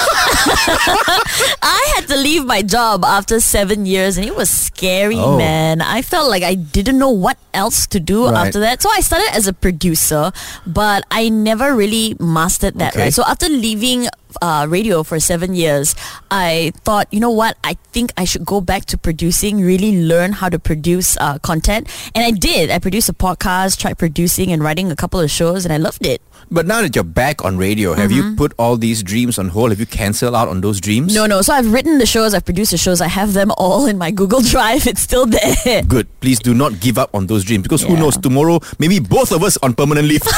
I 1.63 1.93
had 1.97 2.07
to 2.09 2.17
leave 2.17 2.45
my 2.45 2.63
job 2.63 3.05
after 3.05 3.41
seven 3.41 3.87
years 3.87 4.17
and 4.17 4.27
it 4.27 4.35
was 4.37 4.51
scary, 4.51 5.17
Oh. 5.19 5.37
man. 5.37 5.81
I 5.81 6.03
felt 6.03 6.29
like 6.31 6.43
I 6.43 6.55
didn't 6.55 6.99
know 6.99 7.11
what 7.11 7.39
else 7.53 7.87
to 7.89 8.01
do 8.01 8.27
Right. 8.29 8.47
after 8.47 8.61
that. 8.61 8.83
So 8.83 8.91
I 8.91 9.01
started 9.01 9.29
as 9.33 9.47
a 9.47 9.53
producer, 9.53 10.33
but 10.67 11.05
I 11.11 11.29
never 11.29 11.75
really 11.75 12.17
mastered 12.21 12.75
that, 12.79 12.93
Okay. 12.95 13.05
right? 13.09 13.15
So 13.15 13.23
after 13.27 13.49
leaving 13.49 14.09
uh, 14.43 14.67
radio 14.69 15.03
for 15.03 15.19
seven 15.21 15.55
years, 15.55 15.95
I 16.31 16.73
thought, 16.85 17.07
you 17.13 17.21
know 17.21 17.31
what? 17.31 17.57
I 17.65 17.75
think 17.93 18.13
I 18.17 18.25
should 18.25 18.45
go 18.45 18.61
back 18.61 18.85
to 18.87 18.99
producing, 18.99 19.61
really 19.61 20.03
learn 20.05 20.33
how 20.33 20.49
to 20.49 20.59
produce 20.59 21.17
uh, 21.19 21.39
content. 21.39 21.89
And 22.15 22.25
I 22.25 22.31
did. 22.31 22.71
I 22.71 22.79
produced 22.79 23.09
a 23.09 23.13
podcast, 23.15 23.79
tried 23.79 23.99
producing 23.99 24.51
and 24.53 24.63
writing 24.63 24.91
a 24.91 24.97
couple 24.97 25.21
of 25.21 25.31
shows, 25.31 25.65
and 25.65 25.73
I 25.73 25.77
loved 25.79 26.05
it. 26.07 26.21
But 26.51 26.67
now 26.67 26.83
that 26.83 26.95
you're 26.95 27.05
back 27.05 27.45
on 27.45 27.57
radio, 27.57 27.95
have 27.95 28.11
Mm-hmm. 28.11 28.31
you 28.31 28.37
put 28.37 28.53
all 28.59 28.77
these 28.77 29.03
dreams 29.03 29.39
on 29.39 29.49
hold? 29.49 29.71
Have 29.71 29.81
you 29.81 29.87
cancelled 29.87 30.35
out 30.35 30.49
on 30.49 30.61
those 30.61 30.79
dreams? 30.81 31.15
No, 31.15 31.25
no. 31.27 31.41
So 31.43 31.55
I've 31.55 31.73
written 31.73 31.99
the 31.99 32.05
shows, 32.07 32.35
I've 32.35 32.45
produced 32.45 32.71
the 32.71 32.77
shows, 32.77 33.01
I 33.01 33.09
have 33.09 33.33
them 33.33 33.51
all 33.57 33.87
in 33.87 33.97
my 33.97 34.11
Google 34.11 34.41
Drive. 34.55 34.87
It's 34.87 35.01
still 35.01 35.25
there. 35.27 35.83
Good. 35.83 36.07
Please 36.21 36.39
do 36.39 36.53
not 36.55 36.81
give 36.81 36.99
up 36.99 37.15
on 37.15 37.27
those 37.27 37.45
dreams 37.45 37.63
because 37.63 37.83
who 37.83 37.97
knows, 37.97 38.17
tomorrow, 38.19 38.61
maybe 38.79 38.99
both 38.99 39.33
of 39.33 39.43
us 39.43 39.57
on 39.63 39.75
permanent 39.75 40.07
leave. 40.07 40.23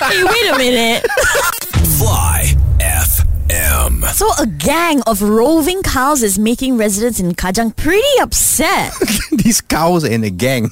hey, 0.00 0.24
wait 0.24 0.50
a 0.50 0.58
minute. 0.58 1.06
Fly 1.98 2.39
FM. 3.54 4.04
So 4.14 4.30
a 4.38 4.46
gang 4.46 5.02
of 5.06 5.22
roving 5.22 5.82
cows 5.82 6.22
is 6.22 6.38
making 6.38 6.76
residents 6.78 7.18
in 7.18 7.32
Kajang 7.34 7.74
pretty 7.74 8.06
upset. 8.22 8.94
these 9.32 9.60
cows 9.60 10.04
and 10.04 10.24
a 10.24 10.30
gang. 10.30 10.68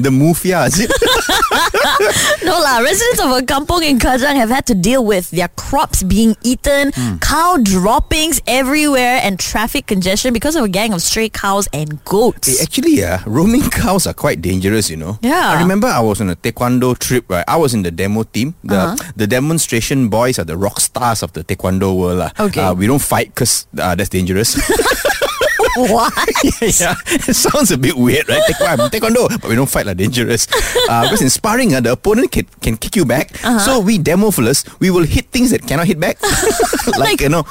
the 0.00 0.08
mufia, 0.10 0.66
is 0.66 0.80
it? 0.80 0.90
no 2.44 2.58
lah, 2.60 2.78
residents 2.78 3.20
of 3.20 3.30
a 3.36 3.42
kampong 3.44 3.84
in 3.84 3.98
Kajang 3.98 4.36
have 4.36 4.48
had 4.48 4.64
to 4.66 4.74
deal 4.74 5.04
with 5.04 5.30
their 5.32 5.48
crops 5.48 6.02
being 6.02 6.34
eaten, 6.42 6.92
cow 7.20 7.58
droppings 7.62 8.40
everywhere, 8.46 9.20
and 9.22 9.38
traffic 9.38 9.86
congestion 9.86 10.32
because 10.32 10.56
of 10.56 10.64
a 10.64 10.68
gang 10.68 10.92
of 10.92 11.02
stray 11.02 11.28
cows 11.28 11.68
and 11.72 12.02
goats. 12.04 12.48
Eh, 12.48 12.62
Actually, 12.62 13.04
uh, 13.04 13.18
roaming 13.26 13.68
cows 13.70 14.06
are 14.06 14.14
quite 14.14 14.40
dangerous, 14.40 14.88
you 14.88 14.96
know. 14.96 15.18
Yeah. 15.22 15.54
I 15.58 15.60
remember 15.60 15.88
I 15.88 16.00
was 16.00 16.20
on 16.20 16.30
a 16.30 16.36
taekwondo 16.36 16.98
trip, 16.98 17.28
right? 17.28 17.44
I 17.46 17.56
was 17.56 17.74
in 17.74 17.82
the 17.82 17.90
demo 17.90 18.22
team. 18.24 18.54
The 18.64 18.74
Uh-huh. 18.84 18.96
the 19.16 19.26
demonstration 19.26 20.08
boys 20.08 20.38
are 20.38 20.44
the 20.44 20.56
rock 20.56 20.80
stars 20.80 21.22
of 21.22 21.32
the 21.32 21.44
taekwondo 21.44 21.94
world. 21.96 22.13
Lah. 22.14 22.30
Okay. 22.38 22.60
Uh, 22.60 22.74
we 22.74 22.86
don't 22.86 23.02
fight 23.02 23.28
because 23.34 23.66
uh, 23.78 23.94
that's 23.94 24.08
dangerous. 24.10 24.56
what? 25.76 26.12
yeah, 26.80 26.94
it 27.06 27.34
sounds 27.34 27.70
a 27.70 27.78
bit 27.78 27.96
weird, 27.96 28.28
right? 28.28 28.42
Taekwondo, 28.42 28.88
taekwondo 28.90 29.28
but 29.40 29.48
we 29.48 29.54
don't 29.56 29.68
fight 29.70 29.86
like 29.86 29.96
dangerous. 29.96 30.46
Uh, 30.88 31.02
because 31.04 31.22
in 31.22 31.30
sparring, 31.30 31.74
uh, 31.74 31.80
the 31.80 31.92
opponent 31.92 32.30
can, 32.32 32.46
can 32.60 32.76
kick 32.76 32.96
you 32.96 33.04
back. 33.04 33.32
Uh-huh. 33.44 33.58
So 33.58 33.80
we 33.80 33.98
demo 33.98 34.30
fellas, 34.30 34.64
we 34.80 34.90
will 34.90 35.04
hit 35.04 35.26
things 35.30 35.50
that 35.50 35.66
cannot 35.66 35.86
hit 35.86 35.98
back, 36.00 36.18
like, 36.98 37.20
you 37.20 37.28
know, 37.28 37.44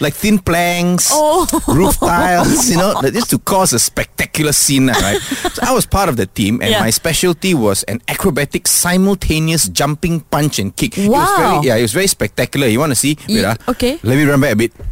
like 0.00 0.14
thin 0.14 0.38
planks, 0.38 1.10
Oh. 1.12 1.46
roof 1.68 1.98
tiles, 1.98 2.70
you 2.70 2.76
know, 2.76 3.00
just 3.12 3.30
to 3.30 3.38
cause 3.38 3.72
a 3.72 3.78
spectacular 3.78 4.52
scene, 4.52 4.88
uh, 4.90 4.94
right? 5.02 5.20
So 5.20 5.62
I 5.62 5.72
was 5.72 5.86
part 5.86 6.08
of 6.08 6.16
the 6.16 6.26
team, 6.26 6.60
and 6.62 6.70
Yeah. 6.70 6.80
my 6.80 6.90
specialty 6.90 7.54
was 7.54 7.82
an 7.84 8.00
acrobatic 8.08 8.66
simultaneous 8.68 9.68
jumping 9.68 10.20
punch 10.20 10.58
and 10.58 10.74
kick. 10.74 10.96
It 10.98 11.08
was 11.08 11.28
Wow. 11.28 11.36
very, 11.60 11.66
yeah, 11.68 11.76
it 11.76 11.82
was 11.82 11.92
very 11.92 12.06
spectacular. 12.06 12.66
You 12.66 12.78
want 12.80 12.90
to 12.92 12.96
see? 12.96 13.16
Wait, 13.28 13.44
ah. 13.44 13.56
okay. 13.68 13.98
Let 14.02 14.16
me 14.16 14.24
run 14.24 14.40
back 14.40 14.52
a 14.52 14.56
bit. 14.56 14.72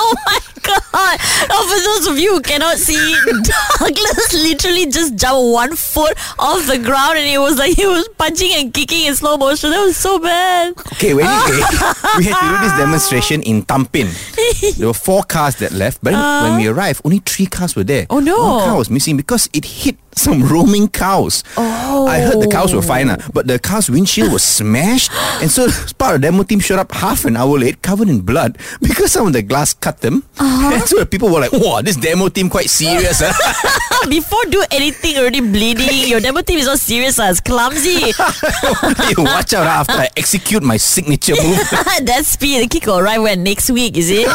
Oh 0.00 0.14
my 0.26 0.37
god! 0.68 1.16
Oh, 1.50 1.62
for 1.66 1.80
those 1.82 2.12
of 2.12 2.18
you 2.18 2.34
who 2.34 2.40
cannot 2.40 2.76
see, 2.78 2.96
Douglas 3.78 4.32
literally 4.32 4.86
just 4.86 5.16
jumped 5.16 5.52
one 5.52 5.74
foot 5.76 6.16
off 6.38 6.66
the 6.66 6.78
ground 6.78 7.18
and 7.18 7.26
it 7.26 7.38
was 7.38 7.58
like 7.58 7.76
he 7.76 7.86
was 7.86 8.08
punching 8.18 8.50
and 8.54 8.72
kicking 8.72 9.06
in 9.06 9.14
slow 9.14 9.36
motion. 9.36 9.70
That 9.70 9.84
was 9.84 9.96
so 9.96 10.18
bad. 10.18 10.76
Okay, 10.94 11.14
well, 11.14 11.26
anyway, 11.26 11.58
we 12.18 12.24
had 12.24 12.38
to 12.38 12.46
do 12.48 12.68
this 12.68 12.78
demonstration 12.78 13.42
in 13.42 13.62
Tampin. 13.62 14.08
There 14.76 14.86
were 14.86 14.94
four 14.94 15.22
cars 15.24 15.56
that 15.56 15.72
left, 15.72 16.02
but 16.02 16.12
then 16.12 16.42
when 16.42 16.60
we 16.60 16.68
uh. 16.68 16.72
arrived, 16.72 17.02
only 17.04 17.18
three 17.18 17.46
cars 17.46 17.76
were 17.76 17.84
there. 17.84 18.06
Oh, 18.10 18.20
no. 18.20 18.38
One 18.38 18.64
car 18.64 18.76
was 18.78 18.90
missing 18.90 19.16
because 19.16 19.48
it 19.52 19.64
hit 19.64 19.96
some 20.18 20.42
roaming 20.42 20.88
cows. 20.88 21.44
Oh. 21.56 22.06
I 22.06 22.18
heard 22.20 22.40
the 22.40 22.48
cows 22.48 22.74
were 22.74 22.82
fine, 22.82 23.08
ah, 23.10 23.16
but 23.32 23.46
the 23.46 23.58
car's 23.58 23.88
windshield 23.90 24.32
was 24.32 24.42
smashed. 24.44 25.10
And 25.40 25.50
so 25.50 25.68
part 25.98 26.16
of 26.16 26.20
the 26.20 26.26
demo 26.26 26.42
team 26.42 26.58
showed 26.58 26.80
up 26.80 26.90
half 26.92 27.24
an 27.24 27.36
hour 27.36 27.58
late, 27.58 27.80
covered 27.80 28.08
in 28.08 28.20
blood, 28.22 28.58
because 28.82 29.12
some 29.12 29.26
of 29.28 29.32
the 29.32 29.42
glass 29.42 29.72
cut 29.74 30.00
them. 30.00 30.24
And 30.68 30.82
so 30.82 30.98
the 30.98 31.06
people 31.06 31.30
were 31.30 31.40
like, 31.40 31.52
wow, 31.52 31.80
this 31.80 31.96
demo 31.96 32.28
team 32.28 32.50
quite 32.50 32.68
serious. 32.68 33.22
ah." 33.24 33.32
Before 34.08 34.44
do 34.46 34.64
anything 34.70 35.16
already 35.16 35.40
bleeding, 35.40 36.08
your 36.08 36.20
demo 36.20 36.40
team 36.42 36.58
is 36.58 36.66
not 36.66 36.78
serious, 36.78 37.18
ah, 37.18 37.30
it's 37.30 37.40
clumsy. 37.40 38.12
you 39.10 39.24
watch 39.24 39.52
out 39.54 39.66
after 39.66 39.94
I 39.94 40.08
execute 40.16 40.62
my 40.62 40.76
signature 40.76 41.34
move. 41.34 41.58
that 42.02 42.22
speed, 42.24 42.62
the 42.62 42.68
kick 42.68 42.86
will 42.86 42.98
arrive 42.98 43.22
when 43.22 43.42
next 43.42 43.70
week, 43.70 43.96
is 43.96 44.10
it? 44.10 44.26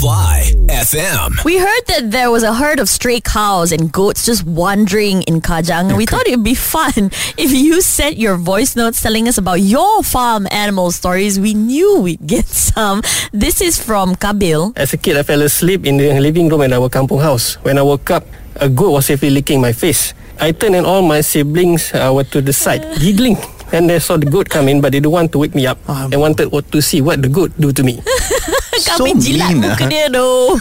Fly 0.00 0.52
FM. 0.68 1.44
We 1.44 1.56
heard 1.58 1.84
that 1.88 2.10
there 2.10 2.30
was 2.30 2.42
a 2.42 2.52
herd 2.52 2.78
of 2.80 2.88
stray 2.88 3.20
cows 3.20 3.72
and 3.72 3.90
goats 3.90 4.26
just 4.26 4.44
wandering 4.44 5.22
in 5.22 5.40
Kajang. 5.40 5.88
And 5.88 5.96
we 5.96 6.06
thought 6.06 6.26
it 6.26 6.36
would 6.36 6.44
be 6.44 6.54
fun 6.54 7.10
if 7.38 7.50
you 7.52 7.80
sent 7.80 8.16
your 8.18 8.36
voice 8.36 8.76
notes 8.76 9.00
telling 9.00 9.28
us 9.28 9.38
about 9.38 9.60
your 9.60 10.02
farm 10.02 10.46
animal 10.50 10.90
stories. 10.90 11.40
We 11.40 11.54
knew 11.54 12.00
we'd 12.00 12.26
get 12.26 12.46
some. 12.46 13.02
This 13.32 13.60
is 13.60 13.80
from 13.82 14.16
Kabil. 14.16 14.76
As 14.76 14.92
a 14.92 14.96
kid, 14.98 15.16
I 15.16 15.22
fell 15.22 15.42
asleep 15.42 15.86
in 15.86 15.96
the 15.96 16.20
living 16.20 16.48
room 16.48 16.62
in 16.62 16.72
our 16.72 16.88
kampung 16.88 17.22
house. 17.22 17.54
When 17.64 17.78
I 17.78 17.82
woke 17.82 18.10
up, 18.10 18.26
a 18.56 18.68
goat 18.68 18.90
was 18.92 19.06
safely 19.06 19.30
licking 19.30 19.60
my 19.60 19.72
face. 19.72 20.14
I 20.40 20.52
turned 20.52 20.74
and 20.76 20.86
all 20.86 21.02
my 21.02 21.20
siblings 21.22 21.94
uh, 21.94 22.12
were 22.14 22.24
to 22.36 22.40
the 22.40 22.52
side, 22.52 22.84
giggling. 23.00 23.36
And 23.72 23.88
they 23.88 23.98
saw 24.00 24.18
the 24.18 24.26
goat 24.28 24.50
come 24.50 24.68
in, 24.68 24.82
but 24.82 24.92
they 24.92 25.00
didn't 25.00 25.12
want 25.12 25.32
to 25.32 25.38
wake 25.38 25.54
me 25.54 25.66
up. 25.66 25.78
and 25.88 26.20
wanted 26.20 26.52
to 26.52 26.82
see 26.82 27.00
what 27.00 27.22
the 27.22 27.28
goat 27.28 27.52
do 27.58 27.72
to 27.72 27.82
me. 27.82 28.02
so 28.82 29.04
Kami 29.06 29.14
jilat 29.20 29.54
mean. 29.54 29.62
muka 29.62 29.84
ah. 29.84 29.88
dia 29.88 30.06
though. 30.10 30.58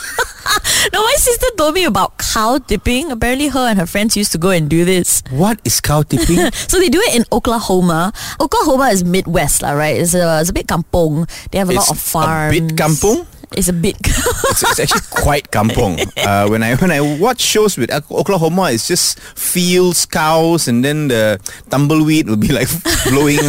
no, 0.94 1.00
my 1.10 1.18
sister 1.18 1.48
told 1.58 1.74
me 1.74 1.86
about 1.86 2.18
cow 2.18 2.58
tipping. 2.58 3.12
Apparently, 3.12 3.48
her 3.50 3.68
and 3.70 3.78
her 3.80 3.86
friends 3.86 4.16
used 4.18 4.32
to 4.32 4.40
go 4.40 4.50
and 4.50 4.70
do 4.70 4.86
this. 4.86 5.22
What 5.32 5.60
is 5.66 5.82
cow 5.82 6.02
tipping? 6.04 6.50
So 6.72 6.80
they 6.80 6.90
do 6.90 7.02
it 7.12 7.16
in 7.16 7.26
Oklahoma. 7.32 8.14
Oklahoma 8.40 8.90
is 8.90 9.04
Midwest, 9.04 9.62
lah, 9.62 9.72
right? 9.76 9.98
It's 9.98 10.14
a, 10.14 10.40
it's 10.40 10.50
a 10.50 10.56
bit 10.56 10.68
kampong. 10.68 11.28
They 11.52 11.60
have 11.60 11.70
a 11.70 11.74
lot 11.76 11.90
of 11.92 12.00
farms. 12.00 12.56
A 12.56 12.62
bit 12.62 12.76
kampung? 12.80 13.28
It's 13.52 13.68
a 13.68 13.76
bit. 13.76 14.00
it's, 14.08 14.64
it's 14.64 14.80
actually 14.80 15.04
quite 15.12 15.52
kampong. 15.52 16.00
Uh, 16.16 16.48
when 16.48 16.64
I 16.64 16.76
when 16.80 16.88
I 16.88 17.04
watch 17.20 17.42
shows 17.44 17.76
with 17.76 17.92
Oklahoma, 17.92 18.72
it's 18.72 18.88
just 18.88 19.20
fields, 19.36 20.08
cows, 20.08 20.72
and 20.72 20.80
then 20.86 21.12
the 21.12 21.36
tumbleweed 21.68 22.30
will 22.32 22.40
be 22.40 22.56
like 22.56 22.72
blowing. 23.12 23.44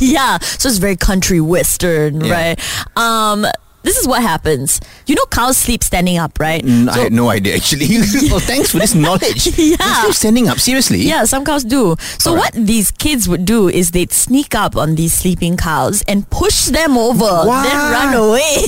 yeah. 0.00 0.38
So 0.40 0.72
it's 0.72 0.80
very 0.80 0.96
country 0.96 1.40
western, 1.44 2.24
Yeah. 2.24 2.32
right? 2.32 2.56
Um, 2.96 3.44
this 3.82 3.96
is 3.98 4.06
what 4.06 4.22
happens. 4.22 4.80
You 5.06 5.14
know, 5.14 5.24
cows 5.26 5.56
sleep 5.56 5.82
standing 5.82 6.18
up, 6.18 6.38
right? 6.38 6.62
Mm, 6.64 6.88
I 6.88 6.98
had 6.98 7.12
no 7.12 7.28
idea 7.30 7.56
actually. 7.56 7.86
oh, 8.32 8.38
thanks 8.40 8.70
for 8.70 8.78
this 8.78 8.94
knowledge. 8.94 9.48
Yeah. 9.62 9.76
They 9.76 9.92
still 10.00 10.12
standing 10.12 10.48
up. 10.48 10.58
Seriously. 10.58 10.98
Yeah, 11.02 11.24
some 11.24 11.44
cows 11.44 11.64
do. 11.64 11.96
So 12.18 12.32
Alright. 12.32 12.54
what 12.54 12.66
these 12.66 12.90
kids 12.90 13.28
would 13.28 13.44
do 13.44 13.68
is 13.68 13.92
they'd 13.92 14.12
sneak 14.12 14.54
up 14.54 14.76
on 14.76 14.96
these 14.96 15.12
sleeping 15.14 15.56
cows 15.56 16.02
and 16.08 16.28
push 16.30 16.66
them 16.66 16.98
over, 16.98 17.20
What? 17.46 17.62
then 17.62 17.76
run 17.92 18.14
away. 18.14 18.66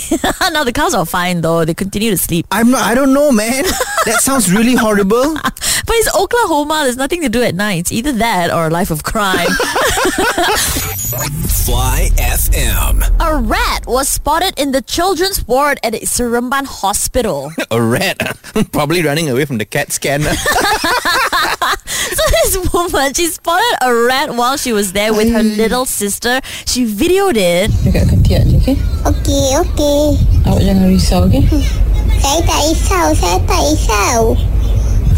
now 0.52 0.62
the 0.64 0.72
cows 0.72 0.94
are 0.94 1.04
fine 1.06 1.40
though; 1.40 1.64
they 1.64 1.74
continue 1.74 2.10
to 2.10 2.16
sleep. 2.18 2.46
I'm 2.50 2.70
not. 2.70 2.82
I 2.82 2.94
don't 2.94 3.12
know, 3.12 3.32
man. 3.32 3.64
that 4.06 4.18
sounds 4.20 4.52
really 4.52 4.74
horrible. 4.76 5.34
But 5.34 5.96
it's 5.96 6.14
Oklahoma. 6.16 6.80
There's 6.84 6.96
nothing 6.96 7.22
to 7.22 7.28
do 7.28 7.42
at 7.42 7.54
night. 7.54 7.78
It's 7.80 7.92
either 7.92 8.12
that 8.12 8.50
or 8.50 8.66
a 8.68 8.70
life 8.70 8.90
of 8.90 9.02
crime. 9.02 9.48
Fly 11.64 12.10
FM. 12.18 13.02
a 13.20 13.36
rat 13.36 13.86
was 13.86 14.08
spotted 14.08 14.58
in 14.58 14.72
the 14.72 14.82
children's 14.82 15.46
ward 15.46 15.78
at 15.82 15.94
Seremban 16.04 16.66
Hospital. 16.66 17.52
A 17.70 17.80
rat, 17.80 18.18
probably 18.72 19.02
running 19.02 19.30
away 19.30 19.44
from 19.44 19.58
the 19.58 19.64
CAT 19.64 19.92
scan. 19.92 20.22
So 22.04 22.22
this 22.30 22.72
woman, 22.72 23.14
she 23.14 23.26
spotted 23.26 23.74
a 23.80 23.92
rat 23.94 24.34
while 24.36 24.56
she 24.56 24.72
was 24.72 24.92
there 24.92 25.12
with 25.14 25.32
her 25.32 25.42
little 25.42 25.84
sister. 25.84 26.40
She 26.66 26.84
videoed 26.86 27.36
it. 27.36 27.70
Dekat 27.82 28.06
ketiak 28.12 28.44
je, 28.50 28.56
okey? 28.60 28.76
Okey, 29.08 29.44
okey. 29.64 30.02
Awak 30.46 30.60
jangan 30.62 30.86
risau, 30.92 31.26
okey? 31.26 31.42
Saya 32.20 32.40
tak 32.44 32.60
risau, 32.68 33.06
saya 33.16 33.38
tak 33.48 33.60
risau. 33.66 34.20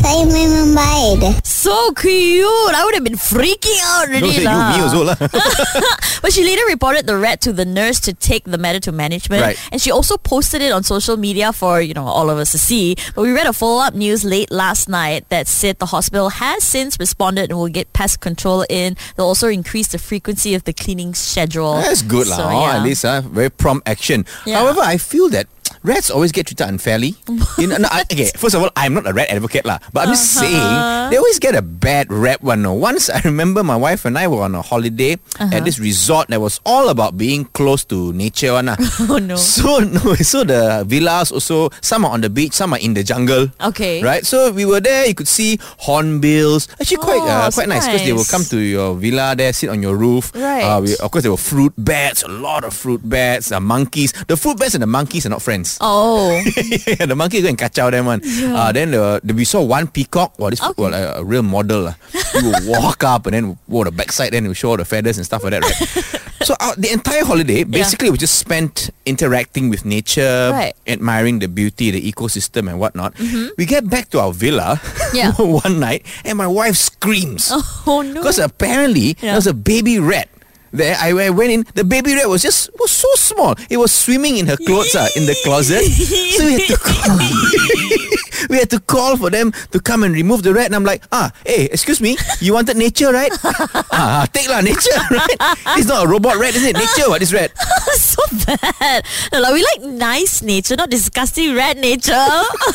Saya 0.03 0.23
memang 0.31 0.75
baik. 0.77 1.43
So 1.45 1.91
cute. 1.99 2.47
I 2.75 2.83
would 2.85 2.95
have 2.95 3.03
been 3.05 3.19
freaking 3.19 3.75
out 3.83 4.07
Don't 4.07 4.23
already 4.23 4.33
say 4.33 4.43
you, 4.43 4.49
lah. 4.49 4.71
me 4.71 4.79
also 4.83 5.01
lah. 5.03 5.17
But 6.23 6.33
she 6.33 6.43
later 6.45 6.63
reported 6.69 7.07
the 7.07 7.17
rat 7.17 7.41
to 7.43 7.53
the 7.53 7.65
nurse 7.65 7.99
to 8.07 8.13
take 8.15 8.45
the 8.45 8.59
matter 8.59 8.79
to 8.87 8.93
management. 8.93 9.43
Right. 9.43 9.59
And 9.73 9.81
she 9.83 9.91
also 9.91 10.17
posted 10.17 10.63
it 10.63 10.71
on 10.73 10.83
social 10.83 11.17
media 11.17 11.53
for, 11.53 11.81
you 11.81 11.95
know, 11.95 12.07
all 12.07 12.31
of 12.31 12.39
us 12.39 12.53
to 12.53 12.59
see. 12.59 12.97
But 13.15 13.23
we 13.23 13.33
read 13.33 13.47
a 13.47 13.53
follow-up 13.53 13.95
news 13.95 14.25
late 14.25 14.51
last 14.51 14.89
night 14.89 15.29
that 15.29 15.47
said 15.49 15.79
the 15.79 15.87
hospital 15.91 16.31
has 16.39 16.63
since 16.65 16.99
responded 16.99 17.51
and 17.51 17.59
will 17.59 17.69
get 17.73 17.93
pest 17.93 18.21
control 18.21 18.65
in. 18.71 18.97
They'll 19.17 19.27
also 19.27 19.49
increase 19.49 19.89
the 19.89 19.99
frequency 19.99 20.55
of 20.55 20.65
the 20.65 20.73
cleaning 20.73 21.15
schedule. 21.15 21.83
That's 21.83 22.03
good 22.03 22.27
So, 22.27 22.37
lah. 22.43 22.47
oh, 22.51 22.61
yeah. 22.63 22.77
At 22.79 22.83
least 22.83 23.05
uh, 23.05 23.21
very 23.23 23.51
prompt 23.51 23.87
action. 23.89 24.25
Yeah. 24.47 24.59
However, 24.61 24.81
I 24.83 24.97
feel 24.99 25.29
that 25.31 25.47
rats 25.87 26.11
always 26.11 26.33
get 26.35 26.47
treated 26.51 26.67
unfairly. 26.67 27.15
you 27.59 27.67
know, 27.71 27.79
no, 27.79 27.89
I- 27.91 28.03
okay, 28.13 28.31
first 28.37 28.55
of 28.55 28.63
all, 28.63 28.71
I'm 28.75 28.93
not 28.95 29.07
a 29.07 29.13
rat 29.15 29.31
advocate 29.31 29.65
lah, 29.65 29.79
but 29.95 30.07
I'm 30.07 30.13
just 30.13 30.37
Uh-huh. 30.37 30.43
saying 30.45 31.11
they 31.11 31.17
always 31.17 31.39
get 31.39 31.55
a 31.55 31.63
bad 31.63 32.11
rap 32.11 32.43
one. 32.43 32.63
No. 32.67 32.75
Once 32.75 33.09
I 33.09 33.21
remember 33.25 33.63
my 33.63 33.77
wife 33.79 34.05
and 34.05 34.19
I 34.19 34.27
were 34.27 34.43
on 34.43 34.55
a 34.59 34.63
holiday 34.63 35.15
Uh-huh. 35.39 35.55
at 35.55 35.65
this 35.65 35.79
resort 35.79 36.29
that 36.35 36.41
was 36.43 36.59
all 36.67 36.89
about 36.91 37.15
being 37.17 37.47
close 37.55 37.85
to 37.95 38.13
nature 38.13 38.53
one. 38.59 38.69
ah. 38.69 38.77
Oh, 39.07 39.19
no. 39.23 39.37
So 39.39 39.79
no, 39.87 40.15
so 40.27 40.43
the 40.43 40.83
villas 40.87 41.31
also 41.31 41.71
some 41.81 42.05
are 42.05 42.11
on 42.13 42.21
the 42.27 42.31
beach, 42.31 42.53
some 42.59 42.75
are 42.75 42.83
in 42.83 42.95
the 42.99 43.07
jungle. 43.07 43.49
Okay. 43.63 44.03
Right. 44.03 44.27
So 44.27 44.51
we 44.51 44.67
were 44.67 44.81
there. 44.83 45.07
You 45.07 45.15
could 45.15 45.31
see 45.31 45.57
hornbills. 45.79 46.67
Actually, 46.81 46.99
quite 47.07 47.23
Oh, 47.23 47.29
uh, 47.29 47.51
quite 47.51 47.69
nice 47.69 47.87
because 47.87 48.03
they 48.05 48.13
will 48.13 48.27
come 48.29 48.45
to 48.51 48.59
your 48.59 48.95
villa 48.99 49.35
there, 49.37 49.53
sit 49.53 49.71
on 49.71 49.81
your 49.83 49.97
roof. 49.97 50.33
Right. 50.35 50.63
Uh, 50.63 50.81
we, 50.83 50.97
of 50.99 51.09
course, 51.11 51.23
there 51.23 51.31
were 51.33 51.41
fruit 51.41 51.73
bats, 51.79 52.23
a 52.23 52.29
lot 52.29 52.65
of 52.65 52.75
fruit 52.75 53.01
bats, 53.09 53.53
uh, 53.53 53.61
monkeys. 53.61 54.13
The 54.27 54.37
fruit 54.37 54.59
bats 54.59 54.75
and 54.75 54.83
the 54.83 54.91
monkeys 54.91 55.25
are 55.27 55.31
not 55.33 55.41
friends. 55.43 55.76
Oh. 55.81 56.41
the 56.45 57.15
monkey 57.17 57.43
go 57.43 57.49
and 57.49 57.59
catch 57.59 57.79
out 57.79 57.91
them 57.91 58.07
one. 58.07 58.21
Uh, 58.25 58.73
then 58.73 58.91
the, 58.93 59.21
the, 59.23 59.35
we 59.35 59.45
saw 59.45 59.63
one 59.63 59.87
peacock. 59.89 60.39
Wow, 60.39 60.51
this 60.51 60.63
Okay. 60.63 60.75
well, 60.83 60.95
a, 60.95 61.21
a 61.21 61.25
real 61.25 61.43
model. 61.43 61.89
Uh. 61.89 61.95
You 62.35 62.53
walk 62.71 63.05
up 63.05 63.27
and 63.27 63.35
then 63.35 63.59
whoa, 63.67 63.85
the 63.85 63.91
backside, 63.93 64.33
then 64.33 64.47
we 64.49 64.55
show 64.55 64.71
all 64.71 64.77
the 64.77 64.85
feathers 64.85 65.17
and 65.17 65.25
stuff 65.27 65.43
like 65.45 65.53
that, 65.53 65.63
right? 65.63 66.23
so 66.47 66.55
uh, 66.61 66.75
the 66.77 66.93
entire 66.93 67.25
holiday 67.25 67.65
basically 67.65 68.11
we 68.11 68.19
just 68.19 68.39
spent 68.39 68.91
interacting 69.07 69.69
with 69.71 69.85
nature, 69.85 70.51
Right. 70.53 70.75
admiring 70.87 71.39
the 71.41 71.49
beauty, 71.49 71.91
the 71.91 72.01
ecosystem 72.13 72.69
and 72.69 72.79
whatnot. 72.79 73.15
We 73.57 73.65
get 73.67 73.89
back 73.89 74.11
to 74.11 74.21
our 74.21 74.33
villa 74.33 74.81
Yeah. 75.13 75.33
one 75.39 75.81
night 75.81 76.05
and 76.25 76.37
my 76.39 76.47
wife 76.47 76.77
screams. 76.77 77.51
Oh, 77.87 78.03
no. 78.03 78.15
Because 78.21 78.39
apparently 78.39 79.17
Yeah. 79.21 79.33
there 79.33 79.35
was 79.37 79.47
a 79.47 79.55
baby 79.55 79.99
rat. 79.99 80.29
There, 80.73 80.97
I, 80.99 81.11
I 81.11 81.31
went 81.31 81.51
in. 81.51 81.65
The 81.75 81.85
baby 81.85 82.15
rat 82.15 82.29
was 82.29 82.43
just 82.43 82.71
was 82.79 82.91
so 82.91 83.09
small. 83.15 83.55
It 83.71 83.77
was 83.77 83.93
swimming 83.93 84.37
in 84.37 84.47
her 84.47 84.57
clothes 84.57 84.95
uh, 84.95 85.09
in 85.17 85.27
the 85.27 85.37
closet. 85.45 85.83
so 85.83 86.45
we 86.45 86.53
had 86.59 86.69
to 86.69 86.77
call, 86.83 87.19
we 88.51 88.57
had 88.59 88.71
to 88.71 88.81
call 88.81 89.17
for 89.17 89.31
them 89.31 89.53
to 89.73 89.81
come 89.81 90.03
and 90.03 90.15
remove 90.15 90.43
the 90.43 90.53
rat. 90.53 90.67
And 90.67 90.75
I'm 90.75 90.85
like, 90.85 91.05
ah, 91.13 91.33
hey, 91.47 91.67
excuse 91.71 92.01
me, 92.01 92.17
you 92.41 92.53
wanted 92.53 92.77
nature, 92.77 93.13
right? 93.13 93.33
ah, 93.45 93.87
ah, 93.93 94.27
take 94.33 94.49
lah 94.49 94.61
nature, 94.61 95.01
right? 95.11 95.37
It's 95.79 95.89
not 95.89 96.05
a 96.05 96.09
robot 96.09 96.37
rat, 96.37 96.55
is 96.55 96.65
it? 96.65 96.75
Nature, 96.77 97.09
what 97.09 97.23
is 97.23 97.33
rat? 97.33 97.53
so 97.97 98.23
bad. 98.47 99.05
No, 99.33 99.41
like, 99.41 99.55
we 99.55 99.63
like 99.63 99.83
nice 99.83 100.43
nature, 100.43 100.77
not 100.77 100.91
disgusting 100.91 101.55
rat 101.55 101.77
nature. 101.77 102.27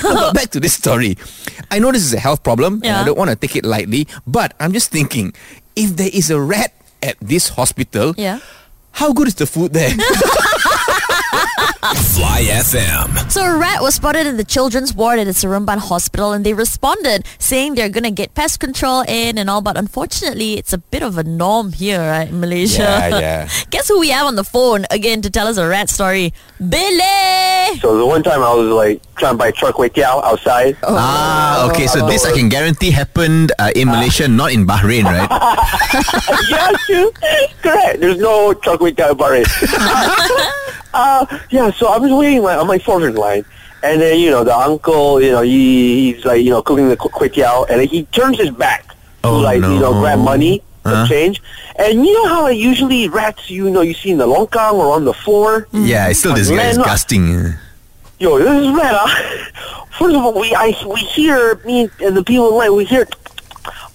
but 0.01 0.33
back 0.33 0.50
to 0.51 0.60
this 0.60 0.74
story. 0.74 1.17
I 1.69 1.79
know 1.79 1.91
this 1.91 2.03
is 2.03 2.13
a 2.13 2.19
health 2.19 2.43
problem, 2.43 2.81
and 2.83 2.95
I 2.95 3.03
don't 3.03 3.17
want 3.17 3.29
to 3.29 3.36
take 3.36 3.55
it 3.55 3.65
lightly. 3.65 4.07
But 4.25 4.53
I'm 4.60 4.74
just 4.74 4.91
thinking, 4.91 5.33
if 5.75 5.95
there 5.95 6.10
is 6.12 6.29
a 6.31 6.39
rat 6.39 6.74
at 7.03 7.15
this 7.22 7.50
hospital, 7.50 8.13
Yeah. 8.17 8.39
how 8.91 9.13
good 9.13 9.27
is 9.27 9.36
the 9.36 9.46
food 9.46 9.74
there? 9.74 9.91
Fly 11.82 12.44
FM. 12.44 13.32
So 13.32 13.42
a 13.42 13.58
rat 13.58 13.82
was 13.82 13.96
spotted 13.96 14.28
in 14.28 14.38
the 14.38 14.44
children's 14.44 14.94
ward 14.94 15.18
at 15.18 15.26
the 15.26 15.32
Seremban 15.32 15.80
Hospital 15.80 16.32
and 16.32 16.46
they 16.46 16.54
responded 16.54 17.26
saying 17.40 17.74
they're 17.74 17.90
going 17.90 18.04
to 18.04 18.12
get 18.12 18.36
pest 18.36 18.60
control 18.60 19.04
in 19.08 19.40
and 19.40 19.50
all 19.50 19.62
but 19.62 19.78
unfortunately 19.78 20.60
it's 20.60 20.74
a 20.74 20.78
bit 20.78 21.02
of 21.02 21.18
a 21.18 21.24
norm 21.24 21.74
here 21.74 22.00
right, 22.00 22.30
in 22.30 22.40
Malaysia. 22.40 22.84
Yeah, 22.84 23.20
yeah. 23.20 23.50
Guess 23.72 23.88
who 23.88 24.00
we 24.00 24.10
have 24.10 24.28
on 24.28 24.36
the 24.36 24.44
phone 24.44 24.86
again 24.92 25.24
to 25.24 25.32
tell 25.32 25.48
us 25.48 25.58
a 25.58 25.68
rat 25.68 25.90
story? 25.90 26.34
Billy! 26.60 27.80
So 27.80 27.98
the 27.98 28.06
one 28.06 28.22
time 28.22 28.44
I 28.44 28.54
was 28.54 28.70
like 28.70 29.02
trying 29.16 29.34
to 29.34 29.38
buy 29.38 29.50
char 29.50 29.72
kway 29.72 29.90
teow 29.90 30.24
outside. 30.24 30.78
Ah, 30.84 31.68
okay. 31.72 31.88
So 31.88 32.06
this 32.06 32.26
I 32.26 32.34
can 32.34 32.48
guarantee 32.48 32.92
happened 32.92 33.54
uh, 33.58 33.72
in 33.76 33.88
Malaysia, 33.88 34.28
not 34.28 34.52
in 34.52 34.68
Bahrain, 34.68 35.06
right? 35.06 35.30
yeah, 36.50 36.72
true. 36.86 37.12
Correct. 37.64 38.00
There's 38.00 38.20
no 38.20 38.54
char 38.54 38.78
kway 38.78 38.94
teow 38.94 39.12
in 39.12 39.18
Bahrain. 39.18 40.48
uh, 40.93 41.25
yeah, 41.50 41.71
so 41.71 41.88
I 41.88 41.98
was 41.98 42.12
waiting 42.12 42.45
on 42.45 42.67
my 42.67 42.75
in 42.77 43.15
line. 43.15 43.45
And 43.83 44.00
then, 44.00 44.19
you 44.19 44.29
know, 44.29 44.43
the 44.43 44.55
uncle, 44.55 45.19
you 45.21 45.31
know, 45.31 45.41
he, 45.41 46.13
he's 46.13 46.24
like, 46.25 46.43
you 46.43 46.51
know, 46.51 46.62
cooking 46.62 46.89
the 46.89 46.98
ku- 46.98 47.10
kway. 47.10 47.65
And 47.69 47.89
he 47.89 48.03
turns 48.05 48.38
his 48.38 48.51
back 48.51 48.86
Oh, 49.24 49.38
to 49.38 49.43
like, 49.43 49.62
you 49.62 49.79
know, 49.79 49.93
grab 50.00 50.19
money, 50.19 50.62
Huh? 50.86 50.89
uh 50.93 51.07
change. 51.07 51.41
And 51.77 52.05
you 52.05 52.13
know 52.13 52.27
how 52.27 52.48
usually 52.48 53.07
rats, 53.07 53.50
you 53.50 53.69
know, 53.69 53.81
you 53.81 53.93
see 53.93 54.12
in 54.12 54.17
the 54.17 54.25
longkang 54.27 54.74
or 54.74 54.93
on 54.95 55.05
the 55.05 55.13
floor? 55.13 55.67
yeah, 55.71 56.10
it's 56.10 56.19
still 56.19 56.33
this 56.33 56.50
guy 56.50 56.69
is 56.69 56.77
disgusting. 56.77 57.53
Yo, 58.19 58.38
this 58.38 58.63
is 58.65 58.69
rat, 58.75 58.93
ah. 58.93 59.86
first 59.98 60.15
of 60.15 60.21
all, 60.24 60.39
we 60.39 60.53
I 60.53 60.75
we 60.88 61.00
hear 61.00 61.55
me 61.65 61.89
and 62.01 62.15
the 62.17 62.24
people 62.24 62.50
in 62.50 62.55
line. 62.55 62.75
We 62.75 62.86
hear 62.86 63.07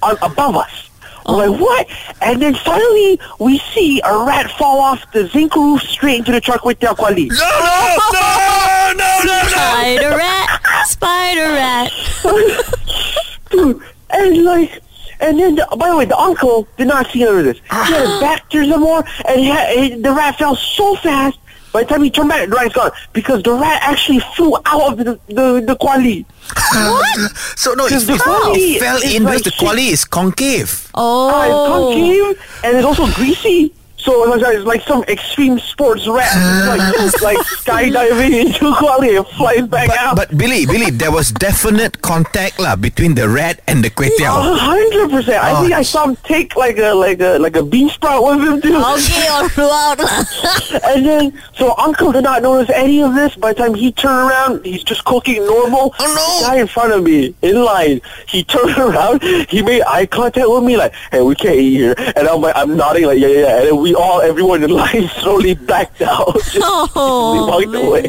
on, 0.03 0.17
above 0.23 0.57
us. 0.57 0.86
We're 1.29 1.49
like 1.49 1.61
oh. 1.61 1.65
what? 1.65 1.87
And 2.23 2.41
then 2.41 2.55
finally, 2.55 3.21
we 3.41 3.59
see 3.75 4.01
a 4.05 4.25
rat 4.25 4.51
fall 4.53 4.79
off 4.81 5.11
the 5.13 5.27
zinc 5.29 5.55
roof 5.57 5.83
straight 5.83 6.19
into 6.19 6.33
the 6.33 6.41
truck 6.41 6.65
with 6.65 6.79
their 6.81 6.95
kuali. 6.95 7.29
No, 7.29 7.35
no, 7.35 8.13
no, 8.13 8.93
no, 8.97 9.21
no, 9.25 9.43
no. 9.43 9.49
Spider 9.49 10.11
rat, 10.11 10.87
spider 10.87 11.49
rat. 11.53 11.93
dude. 13.51 13.83
And 14.11 14.45
like, 14.45 14.83
and 15.21 15.39
then 15.39 15.57
the, 15.57 15.67
by 15.77 15.89
the 15.89 15.97
way, 15.97 16.05
the 16.05 16.19
uncle 16.19 16.69
did 16.77 16.89
not 16.89 17.11
see 17.11 17.25
none 17.25 17.39
of 17.39 17.45
this. 17.45 17.59
He 17.59 17.75
had 17.75 18.09
his 18.09 18.21
back 18.21 18.49
to 18.51 18.69
some 18.69 18.81
more, 18.83 19.05
and 19.27 19.41
he 19.41 19.47
had, 19.47 19.77
he, 19.77 20.01
the 20.01 20.13
rat 20.13 20.39
fell 20.39 20.55
so 20.55 20.95
fast. 20.97 21.39
By 21.73 21.83
the 21.83 21.89
time 21.89 22.03
he 22.03 22.11
turned 22.11 22.29
back, 22.31 22.49
the 22.49 22.55
rat's 22.57 22.75
gone 22.75 22.91
because 23.13 23.43
the 23.43 23.53
rat 23.53 23.81
actually 23.83 24.21
flew 24.35 24.57
out 24.65 24.93
of 24.93 24.99
the 24.99 25.19
the, 25.29 25.61
the 25.67 25.77
kuali. 25.77 26.25
So 27.57 27.75
no, 27.75 27.87
it's, 27.87 28.07
the 28.07 28.15
it 28.15 28.21
quality 28.21 28.79
fell 28.79 28.97
is 28.99 29.15
in 29.15 29.23
because 29.23 29.35
like 29.35 29.45
the 29.45 29.51
shit. 29.51 29.59
quality 29.59 29.87
is 29.89 30.05
concave. 30.05 30.91
Oh. 30.95 31.29
Uh, 31.29 31.45
it's 31.45 32.37
concave 32.39 32.63
and 32.65 32.77
it's 32.77 32.87
also 32.87 33.07
greasy. 33.15 33.73
So 34.07 34.23
it 34.23 34.31
was 34.31 34.41
like, 34.41 34.55
it's 34.55 34.65
like 34.65 34.83
some 34.87 35.03
extreme 35.11 35.59
sports 35.59 36.07
rat, 36.07 36.31
uh. 36.31 36.93
It's 37.03 37.21
like, 37.21 37.37
like 37.37 37.47
skydiving 37.59 38.33
into 38.47 38.71
quality 38.79 39.17
and 39.17 39.27
flying 39.35 39.67
back 39.67 39.89
But, 39.89 39.99
out. 39.99 40.15
but 40.15 40.29
Billy, 40.39 40.63
Billy, 40.65 40.91
there 40.95 41.11
was 41.11 41.33
definite 41.33 42.01
contact 42.03 42.61
lah 42.63 42.77
between 42.79 43.17
the 43.19 43.27
rat 43.29 43.59
and 43.67 43.83
the 43.83 43.91
kway 43.91 44.15
teow. 44.15 44.55
hundred 44.57 45.11
percent. 45.11 45.43
I 45.43 45.51
Oh, 45.59 45.63
think 45.67 45.73
I 45.75 45.83
saw 45.83 46.07
him 46.07 46.15
take 46.23 46.55
like 46.55 46.79
a 46.79 46.95
like 46.95 47.19
a 47.21 47.39
like 47.43 47.57
a 47.57 47.65
bean 47.67 47.89
sprout 47.91 48.23
with 48.23 48.47
him 48.47 48.63
too. 48.63 48.79
Okay, 48.79 49.27
or 49.35 49.49
flew 49.51 49.67
out. 49.75 49.99
And 50.87 51.05
then, 51.05 51.25
so 51.59 51.75
Uncle 51.77 52.13
did 52.13 52.23
not 52.23 52.43
notice 52.47 52.71
any 52.71 53.03
of 53.03 53.15
this. 53.15 53.35
By 53.35 53.53
the 53.53 53.59
time 53.59 53.75
he 53.75 53.91
turned 53.91 54.31
around, 54.31 54.65
he's 54.65 54.85
just 54.85 55.05
cooking 55.05 55.45
normal. 55.45 55.95
Oh, 55.99 56.07
no. 56.07 56.15
The 56.15 56.47
guy 56.47 56.57
in 56.63 56.69
front 56.69 56.93
of 56.93 57.03
me, 57.03 57.35
in 57.43 57.57
line, 57.65 58.01
he 58.29 58.45
turned 58.55 58.79
around, 58.79 59.23
he 59.51 59.63
made 59.63 59.83
eye 59.83 60.07
contact 60.07 60.47
with 60.49 60.63
me, 60.63 60.77
like, 60.77 60.95
hey, 61.11 61.23
we 61.23 61.35
can't 61.35 61.57
eat 61.59 61.75
here. 61.77 61.95
And 62.15 62.29
I'm 62.29 62.41
like, 62.41 62.55
I'm 62.55 62.77
nodding, 62.77 63.05
like, 63.07 63.19
yeah, 63.19 63.27
yeah, 63.29 63.41
yeah. 63.41 63.57
And 63.59 63.67
then 63.69 63.77
we 63.83 63.95
all, 63.97 64.21
everyone 64.21 64.63
in 64.63 64.71
line 64.71 65.09
slowly 65.21 65.55
backed 65.55 66.03
out. 66.03 66.35
Just 66.45 66.59
Oh, 66.63 67.33
we 67.33 67.41
walked 67.73 67.87
away. 67.87 68.03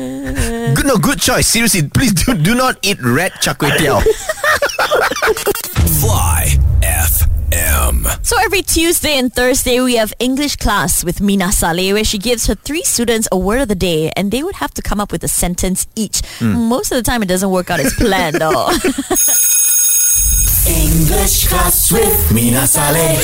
Good, 0.73 0.85
no, 0.85 0.97
good 0.97 1.19
choice. 1.19 1.47
Seriously, 1.47 1.87
please 1.89 2.13
do, 2.13 2.35
do 2.35 2.53
not 2.55 2.77
eat 2.83 3.01
red 3.01 3.31
char 3.41 3.55
kway 3.55 3.71
teow. 3.71 4.01
Fly 6.01 6.45
FM. 6.81 8.25
So 8.25 8.37
every 8.43 8.61
Tuesday 8.61 9.17
and 9.17 9.33
Thursday 9.33 9.79
we 9.79 9.95
have 9.95 10.13
English 10.19 10.57
class 10.57 11.03
with 11.03 11.21
Mina 11.21 11.51
Saleh 11.51 11.93
where 11.93 12.03
she 12.03 12.17
gives 12.17 12.45
her 12.47 12.55
three 12.55 12.83
students 12.83 13.27
a 13.31 13.37
word 13.37 13.61
of 13.61 13.67
the 13.69 13.75
day 13.75 14.11
and 14.15 14.31
they 14.31 14.43
would 14.43 14.55
have 14.55 14.73
to 14.75 14.81
come 14.81 14.99
up 14.99 15.11
with 15.11 15.23
a 15.23 15.27
sentence 15.29 15.87
each. 15.95 16.21
Hmm. 16.39 16.67
Most 16.69 16.91
of 16.91 16.97
the 16.97 17.03
time 17.03 17.23
it 17.23 17.27
doesn't 17.27 17.49
work 17.49 17.69
out 17.71 17.79
as 17.79 17.93
planned 17.93 18.35
though. 18.35 18.67
English 20.67 21.47
class 21.47 21.91
with 21.91 22.31
Mina 22.33 22.67
Saleh. 22.67 23.17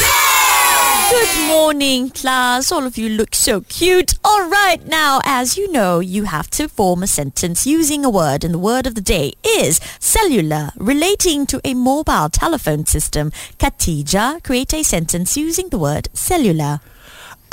Good 1.10 1.48
morning 1.48 2.10
class. 2.10 2.72
All 2.72 2.86
of 2.86 2.98
you 2.98 3.10
look 3.10 3.36
so 3.36 3.62
cute. 3.62 4.14
All 4.24 4.50
right, 4.50 4.86
now 4.86 5.22
as 5.24 5.58
you 5.58 5.72
know, 5.72 6.00
you 6.00 6.24
have 6.26 6.50
to 6.52 6.68
form 6.68 7.04
a 7.04 7.08
sentence 7.08 7.68
using 7.68 8.04
a 8.04 8.10
word 8.10 8.44
and 8.44 8.54
the 8.54 8.60
word 8.60 8.88
of 8.88 8.96
the 8.96 9.02
day 9.02 9.34
is 9.44 9.80
cellular 10.00 10.72
relating 10.78 11.46
to 11.48 11.62
a 11.64 11.74
mobile 11.74 12.30
telephone 12.30 12.86
system. 12.86 13.32
Katija, 13.60 14.44
create 14.44 14.74
a 14.74 14.84
sentence 14.84 15.38
using 15.38 15.70
the 15.70 15.78
word 15.78 16.10
cellular. 16.14 16.80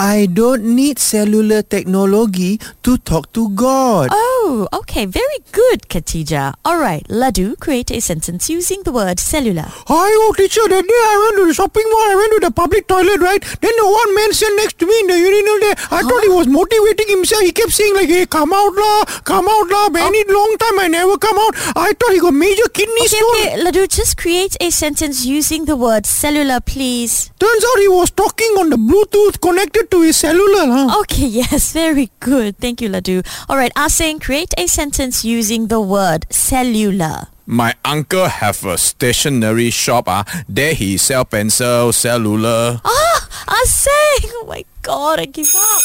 I 0.00 0.24
don't 0.32 0.64
need 0.64 0.98
cellular 0.98 1.60
technology 1.60 2.58
to 2.84 2.96
talk 2.96 3.30
to 3.34 3.50
God. 3.50 4.08
Oh, 4.10 4.66
okay. 4.72 5.04
Very 5.04 5.40
good, 5.52 5.82
Katija. 5.92 6.54
All 6.64 6.78
right, 6.80 7.04
Ladu, 7.08 7.60
create 7.60 7.90
a 7.90 8.00
sentence 8.00 8.48
using 8.48 8.82
the 8.84 8.92
word 8.92 9.20
cellular. 9.20 9.66
Hi, 9.68 10.08
oh 10.24 10.32
teacher, 10.38 10.64
that 10.66 10.84
day 10.88 11.00
I 11.04 11.16
went 11.20 11.36
to 11.42 11.46
the 11.48 11.52
shopping 11.52 11.84
mall, 11.92 12.08
I 12.08 12.16
went 12.16 12.32
to 12.32 12.40
the 12.48 12.50
public 12.50 12.88
toilet, 12.88 13.20
right? 13.20 13.44
Then 13.60 13.76
the 13.76 13.84
one 13.84 14.14
man 14.14 14.32
sat 14.32 14.48
next 14.56 14.78
to 14.78 14.86
me 14.86 15.00
in 15.00 15.06
the 15.08 15.18
urinal 15.18 15.60
there. 15.60 15.76
I 15.92 16.00
thought 16.00 16.22
he 16.24 16.32
was 16.32 16.46
motivating 16.48 17.08
himself. 17.12 17.42
He 17.42 17.52
kept 17.52 17.72
saying 17.72 17.94
like, 17.94 18.08
hey, 18.08 18.24
come 18.24 18.54
out 18.54 18.72
lah, 18.72 19.04
come 19.28 19.48
out 19.52 19.68
lah. 19.68 19.90
Many 19.90 20.24
oh. 20.24 20.32
long 20.32 20.56
time 20.56 20.80
I 20.80 20.88
never 20.88 21.18
come 21.18 21.36
out. 21.36 21.52
I 21.76 21.92
thought 21.92 22.16
he 22.16 22.20
got 22.20 22.32
major 22.32 22.68
kidney 22.72 23.04
Okay, 23.04 23.20
stone. 23.20 23.36
okay, 23.36 23.64
Ladu, 23.68 23.84
just 23.84 24.16
create 24.16 24.56
a 24.62 24.70
sentence 24.70 25.26
using 25.26 25.66
the 25.66 25.76
word 25.76 26.06
cellular, 26.06 26.60
please. 26.60 27.28
Turns 27.38 27.64
out 27.68 27.78
he 27.84 27.88
was 27.88 28.10
talking 28.10 28.48
on 28.56 28.70
the 28.70 28.80
Bluetooth 28.80 29.36
connected 29.44 29.89
to 29.90 30.02
his 30.02 30.16
cellular. 30.16 30.66
Huh? 30.66 31.00
Okay, 31.00 31.26
yes, 31.42 31.72
very 31.72 32.10
good. 32.20 32.56
Thank 32.58 32.80
you, 32.80 32.88
Ladu. 32.88 33.26
All 33.48 33.56
right, 33.56 33.72
Asing, 33.76 34.20
create 34.20 34.52
a 34.58 34.66
sentence 34.66 35.24
using 35.24 35.66
the 35.68 35.80
word 35.80 36.26
cellular. 36.30 37.28
My 37.46 37.74
uncle 37.84 38.26
have 38.28 38.64
a 38.64 38.78
stationery 38.78 39.70
shop. 39.70 40.04
Ah, 40.06 40.24
There 40.48 40.72
he 40.74 40.96
sell 40.98 41.24
pencil, 41.24 41.92
cellular. 41.92 42.80
Ah, 42.84 43.28
Asing! 43.62 44.30
Oh 44.38 44.44
my 44.46 44.64
god, 44.82 45.18
I 45.20 45.24
give 45.26 45.50
up. 45.56 45.82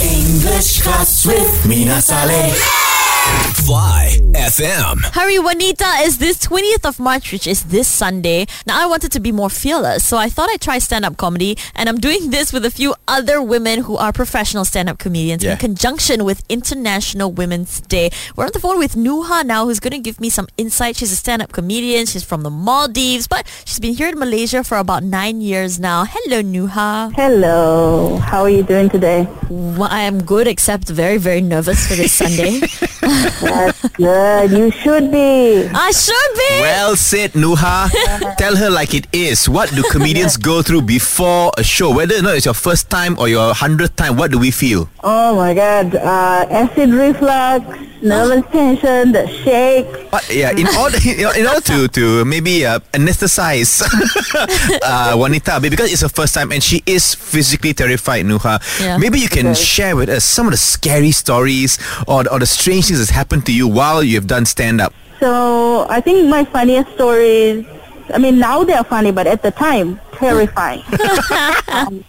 English 0.00 0.80
class 0.82 1.26
with 1.26 1.66
Mina 1.68 2.00
Saleh. 2.00 2.95
Fly 3.36 4.16
FM. 4.32 5.04
Hurry 5.14 5.38
Juanita 5.38 5.86
is 6.02 6.18
this 6.18 6.38
20th 6.46 6.84
of 6.88 6.98
March, 7.00 7.32
which 7.32 7.46
is 7.46 7.64
this 7.64 7.88
Sunday. 7.88 8.46
Now, 8.66 8.80
I 8.82 8.86
wanted 8.86 9.10
to 9.12 9.20
be 9.20 9.32
more 9.32 9.50
fearless, 9.50 10.04
so 10.06 10.16
I 10.16 10.28
thought 10.28 10.48
I'd 10.50 10.60
try 10.60 10.78
stand-up 10.78 11.16
comedy, 11.16 11.58
and 11.74 11.88
I'm 11.88 11.98
doing 11.98 12.30
this 12.30 12.52
with 12.52 12.64
a 12.64 12.70
few 12.70 12.94
other 13.08 13.42
women 13.42 13.80
who 13.82 13.96
are 13.96 14.12
professional 14.12 14.64
stand-up 14.64 14.98
comedians 14.98 15.42
Yeah. 15.42 15.52
in 15.52 15.58
conjunction 15.58 16.24
with 16.24 16.44
International 16.48 17.30
Women's 17.32 17.80
Day. 17.82 18.10
We're 18.36 18.44
on 18.46 18.50
the 18.52 18.60
phone 18.60 18.78
with 18.78 18.94
Nuha 18.94 19.44
now, 19.44 19.64
who's 19.66 19.80
going 19.80 19.92
to 19.92 19.98
give 19.98 20.20
me 20.20 20.30
some 20.30 20.46
insight. 20.56 20.96
She's 20.96 21.12
a 21.12 21.16
stand-up 21.16 21.52
comedian. 21.52 22.06
She's 22.06 22.24
from 22.24 22.42
the 22.42 22.50
Maldives, 22.50 23.26
but 23.26 23.46
she's 23.64 23.80
been 23.80 23.94
here 23.94 24.08
in 24.08 24.18
Malaysia 24.18 24.62
for 24.64 24.78
about 24.78 25.02
nine 25.02 25.40
years 25.40 25.78
now. 25.80 26.04
Hello, 26.08 26.40
Nuha. 26.42 27.12
Hello. 27.14 28.16
How 28.18 28.42
are 28.42 28.50
you 28.50 28.62
doing 28.62 28.88
today? 28.88 29.28
Well, 29.50 29.88
I 29.90 30.02
am 30.02 30.22
good, 30.22 30.46
except 30.46 30.88
very, 30.88 31.18
very 31.18 31.40
nervous 31.40 31.86
for 31.86 31.94
this 31.96 32.12
Sunday. 32.12 32.60
That's 33.06 33.88
good. 33.90 34.50
You 34.50 34.70
should 34.70 35.10
be. 35.12 35.68
I 35.72 35.90
should 35.92 36.32
be. 36.34 36.60
Well 36.60 36.96
said, 36.96 37.32
Nuha. 37.32 37.88
Tell 38.36 38.56
her 38.56 38.70
like 38.70 38.94
it 38.94 39.06
is. 39.12 39.48
What 39.48 39.70
do 39.74 39.82
comedians 39.90 40.36
go 40.36 40.62
through 40.62 40.82
before 40.82 41.52
a 41.56 41.62
show? 41.62 41.94
Whether 41.94 42.16
or 42.16 42.22
not 42.22 42.36
it's 42.36 42.44
your 42.44 42.54
first 42.54 42.90
time 42.90 43.18
or 43.18 43.28
your 43.28 43.54
hundredth 43.54 43.96
time, 43.96 44.16
what 44.16 44.30
do 44.30 44.38
we 44.38 44.50
feel? 44.50 44.88
Oh 45.02 45.36
my 45.36 45.54
God. 45.54 45.94
Uh, 45.94 46.46
acid 46.50 46.90
reflux, 46.90 47.64
nervous 48.08 48.44
tension, 48.50 49.12
the 49.12 49.26
shake. 49.42 50.10
But 50.10 50.24
yeah, 50.32 50.50
in 50.50 50.66
order 50.78 50.98
in 51.02 51.46
order 51.46 51.60
to 51.60 51.88
to 51.88 52.24
maybe 52.24 52.64
uh, 52.64 52.78
anesthetize 52.92 53.82
uh, 54.82 55.14
Juanita 55.16 55.60
because 55.60 55.92
it's 55.92 56.02
her 56.02 56.08
first 56.08 56.34
time 56.34 56.52
and 56.52 56.62
she 56.62 56.82
is 56.86 57.14
physically 57.14 57.74
terrified, 57.74 58.24
Nuha. 58.24 58.62
Yeah. 58.80 58.98
Maybe 58.98 59.18
you 59.20 59.28
can 59.28 59.54
share 59.54 59.96
with 59.96 60.08
us 60.08 60.24
some 60.24 60.46
of 60.46 60.52
the 60.52 60.62
scary 60.62 61.10
stories 61.12 61.78
or 62.06 62.24
or 62.30 62.38
the 62.38 62.46
strange 62.46 62.86
things 62.86 62.98
that's 62.98 63.10
happened 63.10 63.46
to 63.46 63.52
you 63.52 63.68
while 63.68 64.02
you've 64.02 64.26
done 64.26 64.46
stand 64.46 64.80
up. 64.80 64.92
So 65.20 65.86
I 65.88 66.00
think 66.00 66.28
my 66.28 66.44
funniest 66.44 66.92
stories. 66.94 67.66
I 68.14 68.18
mean, 68.18 68.38
now 68.38 68.62
they're 68.62 68.84
funny, 68.84 69.10
but 69.10 69.26
at 69.26 69.42
the 69.42 69.50
time, 69.50 69.98
terrifying. 70.12 70.82
um, 71.74 72.04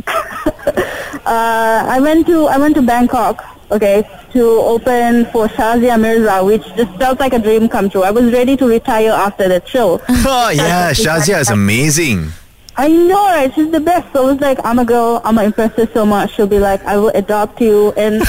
uh, 1.25 1.83
I 1.89 1.99
went 1.99 2.27
to 2.27 2.45
I 2.47 2.57
went 2.57 2.75
to 2.75 2.81
Bangkok. 2.81 3.56
Okay, 3.69 4.07
to 4.31 4.41
open 4.61 5.25
for 5.25 5.47
Shazia 5.47 5.99
Mirza, 5.99 6.43
which 6.43 6.63
just 6.77 6.91
felt 6.97 7.19
like 7.19 7.33
a 7.33 7.39
dream 7.39 7.67
come 7.67 7.89
true. 7.89 8.03
I 8.03 8.11
was 8.11 8.31
ready 8.31 8.55
to 8.55 8.65
retire 8.65 9.11
after 9.11 9.47
that 9.49 9.67
show. 9.67 9.99
Oh 10.09 10.49
yeah, 10.49 10.91
Shazia 10.93 11.39
is 11.41 11.49
amazing. 11.49 12.29
I 12.77 12.87
know, 12.89 13.25
right? 13.25 13.51
She's 13.53 13.71
the 13.71 13.79
best. 13.79 14.13
So 14.13 14.29
it 14.29 14.33
was 14.33 14.41
like, 14.41 14.59
I'm 14.63 14.77
a 14.79 14.85
girl. 14.85 15.19
I'm 15.25 15.35
gonna 15.35 15.47
impress 15.47 15.73
her 15.73 15.87
so 15.93 16.05
much. 16.05 16.35
She'll 16.35 16.47
be 16.47 16.59
like, 16.59 16.81
I 16.85 16.95
will 16.97 17.09
adopt 17.09 17.59
you, 17.59 17.91
and 17.97 18.15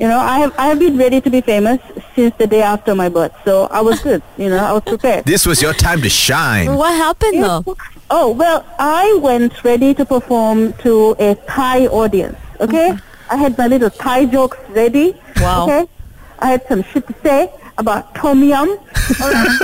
you 0.00 0.08
know, 0.08 0.18
I 0.18 0.38
have 0.40 0.52
I 0.58 0.66
have 0.66 0.78
been 0.78 0.98
ready 0.98 1.20
to 1.20 1.30
be 1.30 1.40
famous 1.40 1.80
since 2.14 2.34
the 2.36 2.46
day 2.46 2.60
after 2.62 2.94
my 2.94 3.08
birth. 3.08 3.32
So 3.44 3.68
I 3.70 3.80
was 3.80 4.00
good. 4.00 4.22
You 4.36 4.48
know, 4.50 4.58
I 4.58 4.72
was 4.72 4.82
prepared. 4.82 5.24
This 5.24 5.46
was 5.46 5.62
your 5.62 5.72
time 5.72 6.02
to 6.02 6.08
shine. 6.10 6.74
What 6.74 6.92
happened 6.92 7.42
though? 7.42 7.64
Oh 8.10 8.32
well, 8.32 8.66
I 8.78 9.18
went 9.22 9.62
ready 9.64 9.94
to 9.94 10.04
perform 10.04 10.72
to 10.84 11.14
a 11.18 11.36
Thai 11.46 11.86
audience. 11.86 12.36
Okay, 12.60 12.96
I 13.34 13.36
had 13.36 13.58
my 13.58 13.66
little 13.66 13.90
Thai 13.90 14.26
jokes 14.26 14.58
ready. 14.70 15.20
Wow. 15.38 15.64
Okay, 15.64 15.90
I 16.38 16.50
had 16.52 16.68
some 16.68 16.84
shit 16.84 17.04
to 17.08 17.14
say 17.24 17.52
about 17.78 18.14
tom 18.14 18.44
yum. 18.44 18.68
Alright. 19.20 19.60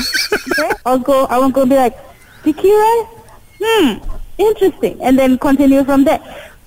okay, 0.50 0.70
I'll 0.85 0.98
go. 0.98 1.26
I 1.26 1.38
won't 1.38 1.54
go 1.54 1.64
be 1.64 1.76
like, 1.76 1.96
sticky 2.40 2.72
rice. 2.72 3.06
Hmm, 3.62 3.88
interesting, 4.38 5.00
and 5.00 5.16
then 5.16 5.38
continue 5.38 5.85
from 5.85 6.02
there. 6.02 6.18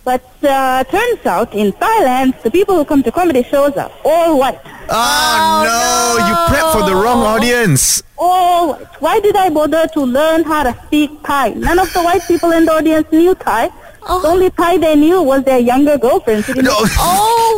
But 0.05 0.23
uh, 0.43 0.85
turns 0.85 1.25
out 1.25 1.53
in 1.53 1.73
Thailand, 1.73 2.41
the 2.41 2.51
people 2.51 2.75
who 2.77 2.85
come 2.85 3.03
to 3.03 3.11
comedy 3.11 3.43
shows 3.43 3.73
are 3.73 3.91
all 4.05 4.39
white. 4.39 4.61
Oh, 4.89 5.67
no, 5.67 6.25
you 6.27 6.35
prepped 6.47 6.71
for 6.71 6.89
the 6.89 6.95
wrong 6.95 7.19
audience. 7.19 8.01
All 8.17 8.69
white. 8.69 8.87
Why 9.01 9.19
did 9.19 9.35
I 9.35 9.49
bother 9.49 9.87
to 9.87 10.01
learn 10.01 10.43
how 10.45 10.63
to 10.63 10.73
speak 10.87 11.11
Thai? 11.23 11.49
None 11.49 11.79
of 11.79 11.91
the 11.91 12.01
white 12.01 12.23
people 12.29 12.51
in 12.51 12.63
the 12.63 12.71
audience 12.71 13.11
knew 13.11 13.35
Thai. 13.35 13.71
The 14.07 14.27
only 14.27 14.49
Thai 14.51 14.77
they 14.77 14.95
knew 14.95 15.21
was 15.21 15.43
their 15.43 15.59
younger 15.59 15.97
girlfriend. 15.97 16.45
sitting 16.45 16.63
No. 16.65 16.75
Oh. 16.99 17.49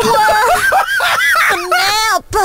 Snap. 1.49 2.35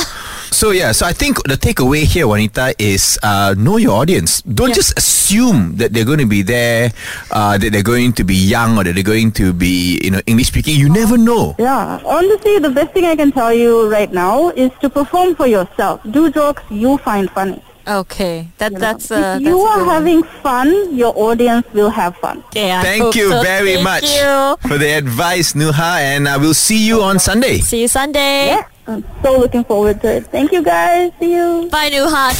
So 0.52 0.72
yeah, 0.72 0.92
so 0.92 1.06
I 1.06 1.12
think 1.14 1.42
the 1.44 1.56
takeaway 1.56 2.04
here, 2.04 2.26
Juanita, 2.26 2.74
is 2.78 3.18
uh, 3.22 3.54
know 3.56 3.78
your 3.78 3.96
audience. 3.96 4.42
Don't 4.42 4.74
just 4.74 4.92
assume 4.98 5.76
that 5.76 5.94
they're 5.94 6.04
going 6.04 6.18
to 6.18 6.26
be 6.26 6.42
there, 6.42 6.92
uh, 7.30 7.56
that 7.56 7.72
they're 7.72 7.82
going 7.82 8.12
to 8.14 8.24
be 8.24 8.34
young 8.34 8.76
or 8.76 8.84
that 8.84 8.92
they're 8.94 9.02
going 9.02 9.32
to 9.40 9.54
be, 9.54 9.98
you 10.04 10.10
know, 10.10 10.20
English 10.26 10.48
speaking. 10.48 10.76
You 10.76 10.90
never 10.90 11.16
know. 11.16 11.54
Yeah, 11.58 12.00
honestly, 12.04 12.58
the 12.58 12.68
best 12.68 12.92
thing 12.92 13.06
I 13.06 13.16
can 13.16 13.32
tell 13.32 13.54
you 13.54 13.88
right 13.88 14.12
now 14.12 14.50
is 14.50 14.70
to 14.82 14.90
perform 14.90 15.34
for 15.34 15.46
yourself. 15.46 16.02
Do 16.10 16.30
jokes 16.30 16.62
you 16.68 16.98
find 16.98 17.30
funny. 17.30 17.62
Okay, 17.90 18.46
that 18.59 18.70
you 18.72 18.79
that's 18.79 19.11
uh, 19.11 19.38
if 19.40 19.42
you 19.42 19.59
that's 19.59 19.64
a 19.64 19.68
are 19.68 19.79
good 19.85 19.88
having 19.90 20.22
fun, 20.46 20.94
your 20.94 21.12
audience 21.16 21.66
will 21.72 21.90
have 21.90 22.14
fun. 22.18 22.38
Okay, 22.55 22.70
I 22.72 22.83
Thank 22.83 23.16
you 23.16 23.31
so. 23.31 23.42
very 23.42 23.74
Thank 23.74 23.85
much 23.85 24.14
you. 24.14 24.68
for 24.68 24.79
the 24.79 24.92
advice, 24.96 25.55
Nuha, 25.55 25.98
and 25.98 26.29
I 26.29 26.37
will 26.37 26.55
see 26.55 26.87
you 26.87 27.03
on 27.03 27.18
Sunday. 27.18 27.59
See 27.59 27.81
you 27.83 27.88
Sunday. 27.88 28.46
Yeah, 28.46 28.68
I'm 28.87 29.05
so 29.24 29.38
looking 29.38 29.64
forward 29.64 30.00
to 30.03 30.09
it. 30.18 30.26
Thank 30.29 30.53
you 30.53 30.62
guys. 30.62 31.11
See 31.18 31.33
you. 31.35 31.68
Bye, 31.72 31.90
Nuhat. 31.90 32.37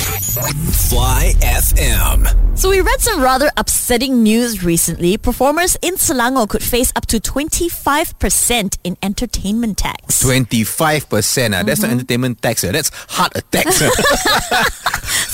Fly 0.89 1.33
FM. 1.41 2.59
So 2.59 2.69
we 2.71 2.81
read 2.83 3.01
some 3.01 3.21
rather 3.23 3.51
upsetting 3.57 4.23
news 4.23 4.63
recently. 4.63 5.17
Performers 5.17 5.77
in 5.83 5.95
Selangor 5.95 6.49
could 6.49 6.63
face 6.63 6.93
up 6.95 7.07
to 7.07 7.19
25% 7.19 8.79
in 8.85 8.97
entertainment 9.03 9.79
tax. 9.79 10.23
25%. 10.23 11.55
Uh, 11.59 11.63
That's 11.63 11.81
not 11.81 11.91
entertainment 11.91 12.43
tax. 12.43 12.63
Uh, 12.65 12.73
that's 12.73 12.91
heart 13.09 13.33
attacks. 13.35 13.81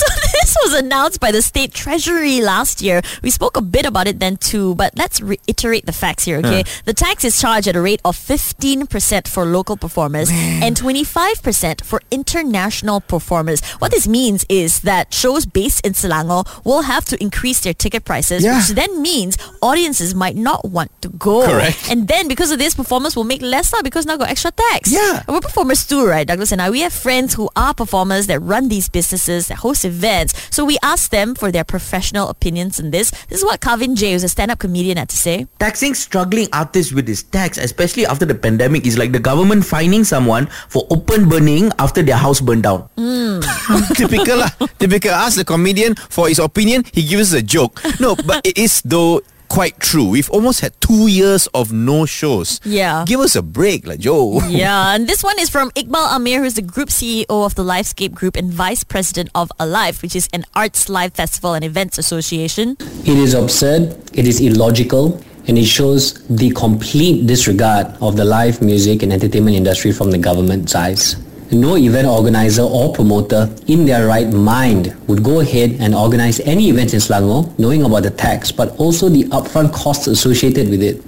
was 0.64 0.74
announced 0.74 1.20
by 1.20 1.30
the 1.32 1.42
state 1.42 1.72
treasury 1.72 2.40
last 2.40 2.80
year. 2.82 3.02
We 3.22 3.30
spoke 3.30 3.56
a 3.56 3.62
bit 3.62 3.86
about 3.86 4.06
it 4.08 4.18
then 4.20 4.36
too, 4.36 4.74
but 4.74 4.92
let's 4.96 5.20
reiterate 5.20 5.86
the 5.86 5.92
facts 5.92 6.24
here, 6.24 6.38
okay? 6.38 6.64
The 6.84 6.94
tax 6.94 7.24
is 7.24 7.40
charged 7.40 7.68
at 7.68 7.76
a 7.76 7.80
rate 7.80 8.00
of 8.04 8.16
15% 8.16 9.28
for 9.28 9.44
local 9.44 9.76
performers 9.76 10.30
and 10.30 10.76
25% 10.76 11.84
for 11.84 12.00
international 12.10 13.00
performers. 13.00 13.60
What 13.78 13.90
this 13.90 14.06
means 14.08 14.44
is 14.48 14.80
that 14.80 15.12
shows 15.12 15.46
based 15.46 15.84
in 15.86 15.92
Selangor 15.92 16.46
will 16.64 16.82
have 16.82 17.04
to 17.06 17.20
increase 17.22 17.60
their 17.60 17.74
ticket 17.74 18.04
prices, 18.04 18.42
Yeah. 18.44 18.58
which 18.58 18.68
then 18.68 19.02
means 19.02 19.36
audiences 19.62 20.14
might 20.14 20.36
not 20.36 20.64
want 20.64 20.90
to 21.02 21.08
go. 21.10 21.44
Correct. 21.46 21.90
And 21.90 22.08
then 22.08 22.28
because 22.28 22.50
of 22.50 22.58
this, 22.58 22.74
performers 22.74 23.16
will 23.16 23.24
make 23.24 23.42
less 23.42 23.72
now 23.72 23.82
because 23.82 24.06
now 24.06 24.16
got 24.16 24.28
extra 24.30 24.50
tax. 24.50 24.90
Yeah. 24.92 25.22
And 25.26 25.34
we're 25.34 25.40
performers 25.40 25.86
too, 25.86 26.06
right, 26.06 26.26
Douglas 26.26 26.52
and 26.52 26.60
I? 26.62 26.70
We 26.70 26.80
have 26.80 26.92
friends 26.92 27.34
who 27.34 27.48
are 27.56 27.74
performers 27.74 28.26
that 28.26 28.40
run 28.40 28.68
these 28.68 28.88
businesses, 28.88 29.48
that 29.48 29.58
host 29.58 29.84
events. 29.84 30.34
So 30.50 30.64
we 30.64 30.78
asked 30.82 31.10
them 31.10 31.34
for 31.34 31.50
their 31.50 31.64
professional 31.64 32.28
opinions 32.28 32.80
on 32.80 32.90
this. 32.90 33.10
This 33.28 33.38
is 33.40 33.44
what 33.44 33.60
Kavin 33.60 33.96
Jay, 33.96 34.12
who's 34.12 34.24
a 34.24 34.28
stand-up 34.28 34.58
comedian, 34.58 34.96
had 34.96 35.08
to 35.10 35.16
say. 35.16 35.46
Taxing 35.58 35.94
struggling 35.94 36.48
artists 36.52 36.92
with 36.92 37.06
this 37.06 37.22
tax, 37.22 37.58
especially 37.58 38.06
after 38.06 38.24
the 38.24 38.34
pandemic, 38.34 38.86
is 38.86 38.98
like 38.98 39.12
the 39.12 39.20
government 39.20 39.64
fining 39.64 40.04
someone 40.04 40.46
for 40.68 40.86
open 40.90 41.28
burning 41.28 41.70
after 41.78 42.02
their 42.02 42.16
house 42.16 42.40
burned 42.40 42.62
down. 42.64 42.88
Hmm. 42.96 43.40
Typical 43.94 44.38
lah. 44.38 44.50
Typical. 44.78 45.10
Ask 45.12 45.36
the 45.36 45.44
comedian 45.44 45.94
for 46.10 46.28
his 46.28 46.38
opinion. 46.38 46.84
He 46.92 47.02
gives 47.02 47.32
us 47.32 47.40
a 47.40 47.42
joke. 47.42 47.80
No, 48.00 48.16
but 48.16 48.44
it 48.44 48.58
is 48.58 48.82
though 48.84 49.22
quite 49.48 49.78
true. 49.80 50.08
We've 50.08 50.30
almost 50.30 50.60
had 50.60 50.78
two 50.80 51.06
years 51.08 51.46
of 51.54 51.72
no 51.72 52.06
shows. 52.06 52.60
Yeah. 52.64 53.04
Give 53.06 53.20
us 53.20 53.36
a 53.36 53.42
break, 53.42 53.86
like 53.86 54.00
Joe. 54.00 54.40
Yeah, 54.56 54.94
and 54.94 55.06
this 55.06 55.22
one 55.22 55.38
is 55.38 55.50
from 55.50 55.70
Iqbal 55.72 56.08
Ameer, 56.16 56.38
who's 56.40 56.54
the 56.54 56.62
group 56.62 56.88
CEO 56.88 57.26
of 57.28 57.54
the 57.56 57.64
Livescape 57.64 58.14
Group 58.14 58.36
and 58.36 58.50
vice 58.50 58.84
president 58.84 59.28
of 59.34 59.52
Alive, 59.58 60.00
which 60.02 60.16
is 60.16 60.28
an 60.32 60.44
arts 60.54 60.88
live 60.88 61.12
festival 61.12 61.52
and 61.52 61.64
events 61.64 61.98
association. 61.98 62.76
It 63.04 63.18
is 63.18 63.34
absurd, 63.34 63.96
it 64.14 64.26
is 64.26 64.40
illogical, 64.40 65.20
and 65.46 65.58
it 65.58 65.66
shows 65.66 66.14
the 66.28 66.50
complete 66.50 67.26
disregard 67.26 67.86
of 68.00 68.16
the 68.16 68.24
live 68.24 68.62
music 68.62 69.02
and 69.02 69.12
entertainment 69.12 69.56
industry 69.56 69.92
from 69.92 70.10
the 70.10 70.18
government's 70.18 70.74
eyes. 70.74 71.16
No 71.52 71.76
event 71.76 72.08
organizer 72.08 72.62
or 72.62 72.92
promoter 72.92 73.48
in 73.68 73.86
their 73.86 74.06
right 74.06 74.26
mind 74.26 74.96
would 75.06 75.22
go 75.22 75.40
ahead 75.40 75.76
and 75.78 75.94
organize 75.94 76.40
any 76.40 76.68
events 76.68 76.92
in 76.92 76.98
Selangor 76.98 77.56
knowing 77.58 77.84
about 77.84 78.02
the 78.02 78.10
tax 78.10 78.50
but 78.50 78.76
also 78.78 79.08
the 79.08 79.24
upfront 79.24 79.72
costs 79.72 80.08
associated 80.08 80.68
with 80.68 80.82
it. 80.82 81.02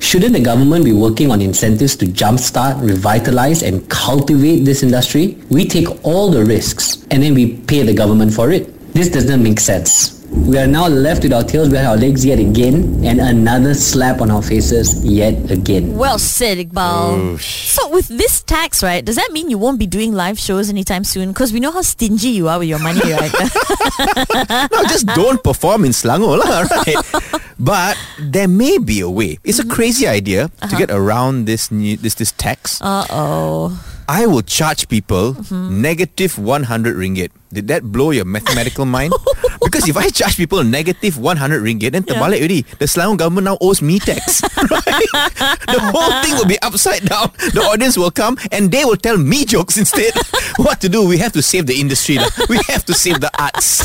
Shouldn't 0.00 0.32
the 0.32 0.40
government 0.40 0.84
be 0.84 0.92
working 0.92 1.30
on 1.30 1.42
incentives 1.42 1.94
to 1.96 2.06
jumpstart, 2.06 2.80
revitalize 2.80 3.62
and 3.62 3.86
cultivate 3.90 4.64
this 4.64 4.82
industry? 4.82 5.36
We 5.50 5.66
take 5.66 5.88
all 6.04 6.30
the 6.30 6.44
risks 6.44 7.04
and 7.10 7.22
then 7.22 7.34
we 7.34 7.56
pay 7.56 7.82
the 7.82 7.94
government 7.94 8.32
for 8.32 8.50
it. 8.52 8.72
This 8.94 9.10
doesn't 9.10 9.42
make 9.42 9.60
sense. 9.60 10.15
We 10.36 10.58
are 10.58 10.66
now 10.66 10.86
left 10.86 11.22
with 11.22 11.32
our 11.32 11.42
tails 11.42 11.70
behind 11.70 11.88
our 11.88 11.96
legs 11.96 12.24
yet 12.24 12.38
again 12.38 13.04
and 13.04 13.20
another 13.20 13.72
slap 13.72 14.20
on 14.20 14.30
our 14.30 14.42
faces 14.42 15.04
yet 15.04 15.50
again. 15.50 15.96
Well 15.96 16.18
said, 16.18 16.58
Iqbal. 16.58 17.40
So 17.40 17.88
with 17.88 18.08
this 18.08 18.42
tax, 18.42 18.82
right, 18.82 19.04
does 19.04 19.16
that 19.16 19.32
mean 19.32 19.48
you 19.50 19.58
won't 19.58 19.78
be 19.78 19.86
doing 19.86 20.12
live 20.12 20.38
shows 20.38 20.68
anytime 20.68 21.04
soon? 21.04 21.30
Because 21.32 21.52
we 21.52 21.58
know 21.58 21.72
how 21.72 21.82
stingy 21.82 22.28
you 22.28 22.48
are 22.48 22.58
with 22.58 22.68
your 22.68 22.78
money, 22.78 23.00
right? 23.00 23.32
no, 24.70 24.82
just 24.84 25.06
don't 25.08 25.42
perform 25.42 25.84
in 25.84 25.92
Selangor, 25.92 26.38
lah, 26.38 26.60
right? 26.84 27.42
But 27.58 27.96
there 28.20 28.48
may 28.48 28.78
be 28.78 29.00
a 29.00 29.10
way. 29.10 29.38
It's 29.42 29.58
a 29.58 29.62
mm-hmm. 29.62 29.72
crazy 29.72 30.06
idea 30.06 30.48
to 30.48 30.64
uh-huh. 30.66 30.78
get 30.78 30.90
around 30.90 31.46
this 31.46 31.70
new, 31.72 31.96
this 31.96 32.14
this 32.14 32.32
tax. 32.32 32.80
Uh-oh. 32.82 33.95
I 34.08 34.26
will 34.26 34.42
charge 34.42 34.88
people 34.88 35.34
negative 35.52 36.38
100 36.38 36.96
ringgit. 36.96 37.30
Did 37.52 37.68
that 37.68 37.82
blow 37.82 38.10
your 38.10 38.24
mathematical 38.24 38.84
mind? 38.84 39.12
because 39.64 39.88
if 39.88 39.96
I 39.96 40.10
charge 40.10 40.36
people 40.36 40.62
negative 40.62 41.18
100 41.18 41.62
ringgit, 41.62 41.92
then 41.92 42.02
terbalik 42.04 42.38
already. 42.38 42.62
The 42.78 42.86
Selangor 42.86 43.18
government 43.18 43.44
now 43.46 43.58
owes 43.60 43.82
me 43.82 43.98
tax. 43.98 44.42
right? 44.70 45.10
The 45.66 45.80
whole 45.90 46.22
thing 46.22 46.34
will 46.38 46.46
be 46.46 46.58
upside 46.62 47.02
down. 47.06 47.30
The 47.54 47.62
audience 47.66 47.96
will 47.98 48.10
come 48.10 48.38
and 48.52 48.70
they 48.70 48.84
will 48.84 48.96
tell 48.96 49.16
me 49.16 49.44
jokes 49.44 49.76
instead. 49.76 50.12
what 50.56 50.80
to 50.82 50.88
do? 50.88 51.06
We 51.06 51.18
have 51.18 51.32
to 51.32 51.42
save 51.42 51.66
the 51.66 51.80
industry. 51.80 52.16
lah. 52.18 52.28
We 52.48 52.58
have 52.68 52.84
to 52.86 52.94
save 52.94 53.20
the 53.20 53.30
arts. 53.40 53.82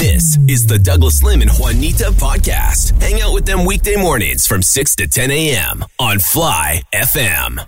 This 0.00 0.38
is 0.48 0.66
the 0.66 0.78
Douglas 0.78 1.22
Lim 1.22 1.42
and 1.42 1.50
Juanita 1.50 2.12
podcast. 2.16 2.96
Hang 3.02 3.20
out 3.20 3.34
with 3.34 3.44
them 3.44 3.64
weekday 3.66 3.96
mornings 3.96 4.46
from 4.46 4.62
6 4.62 4.96
to 4.96 5.06
10 5.08 5.30
a.m. 5.30 5.84
on 5.98 6.18
Fly 6.18 6.82
FM. 6.94 7.60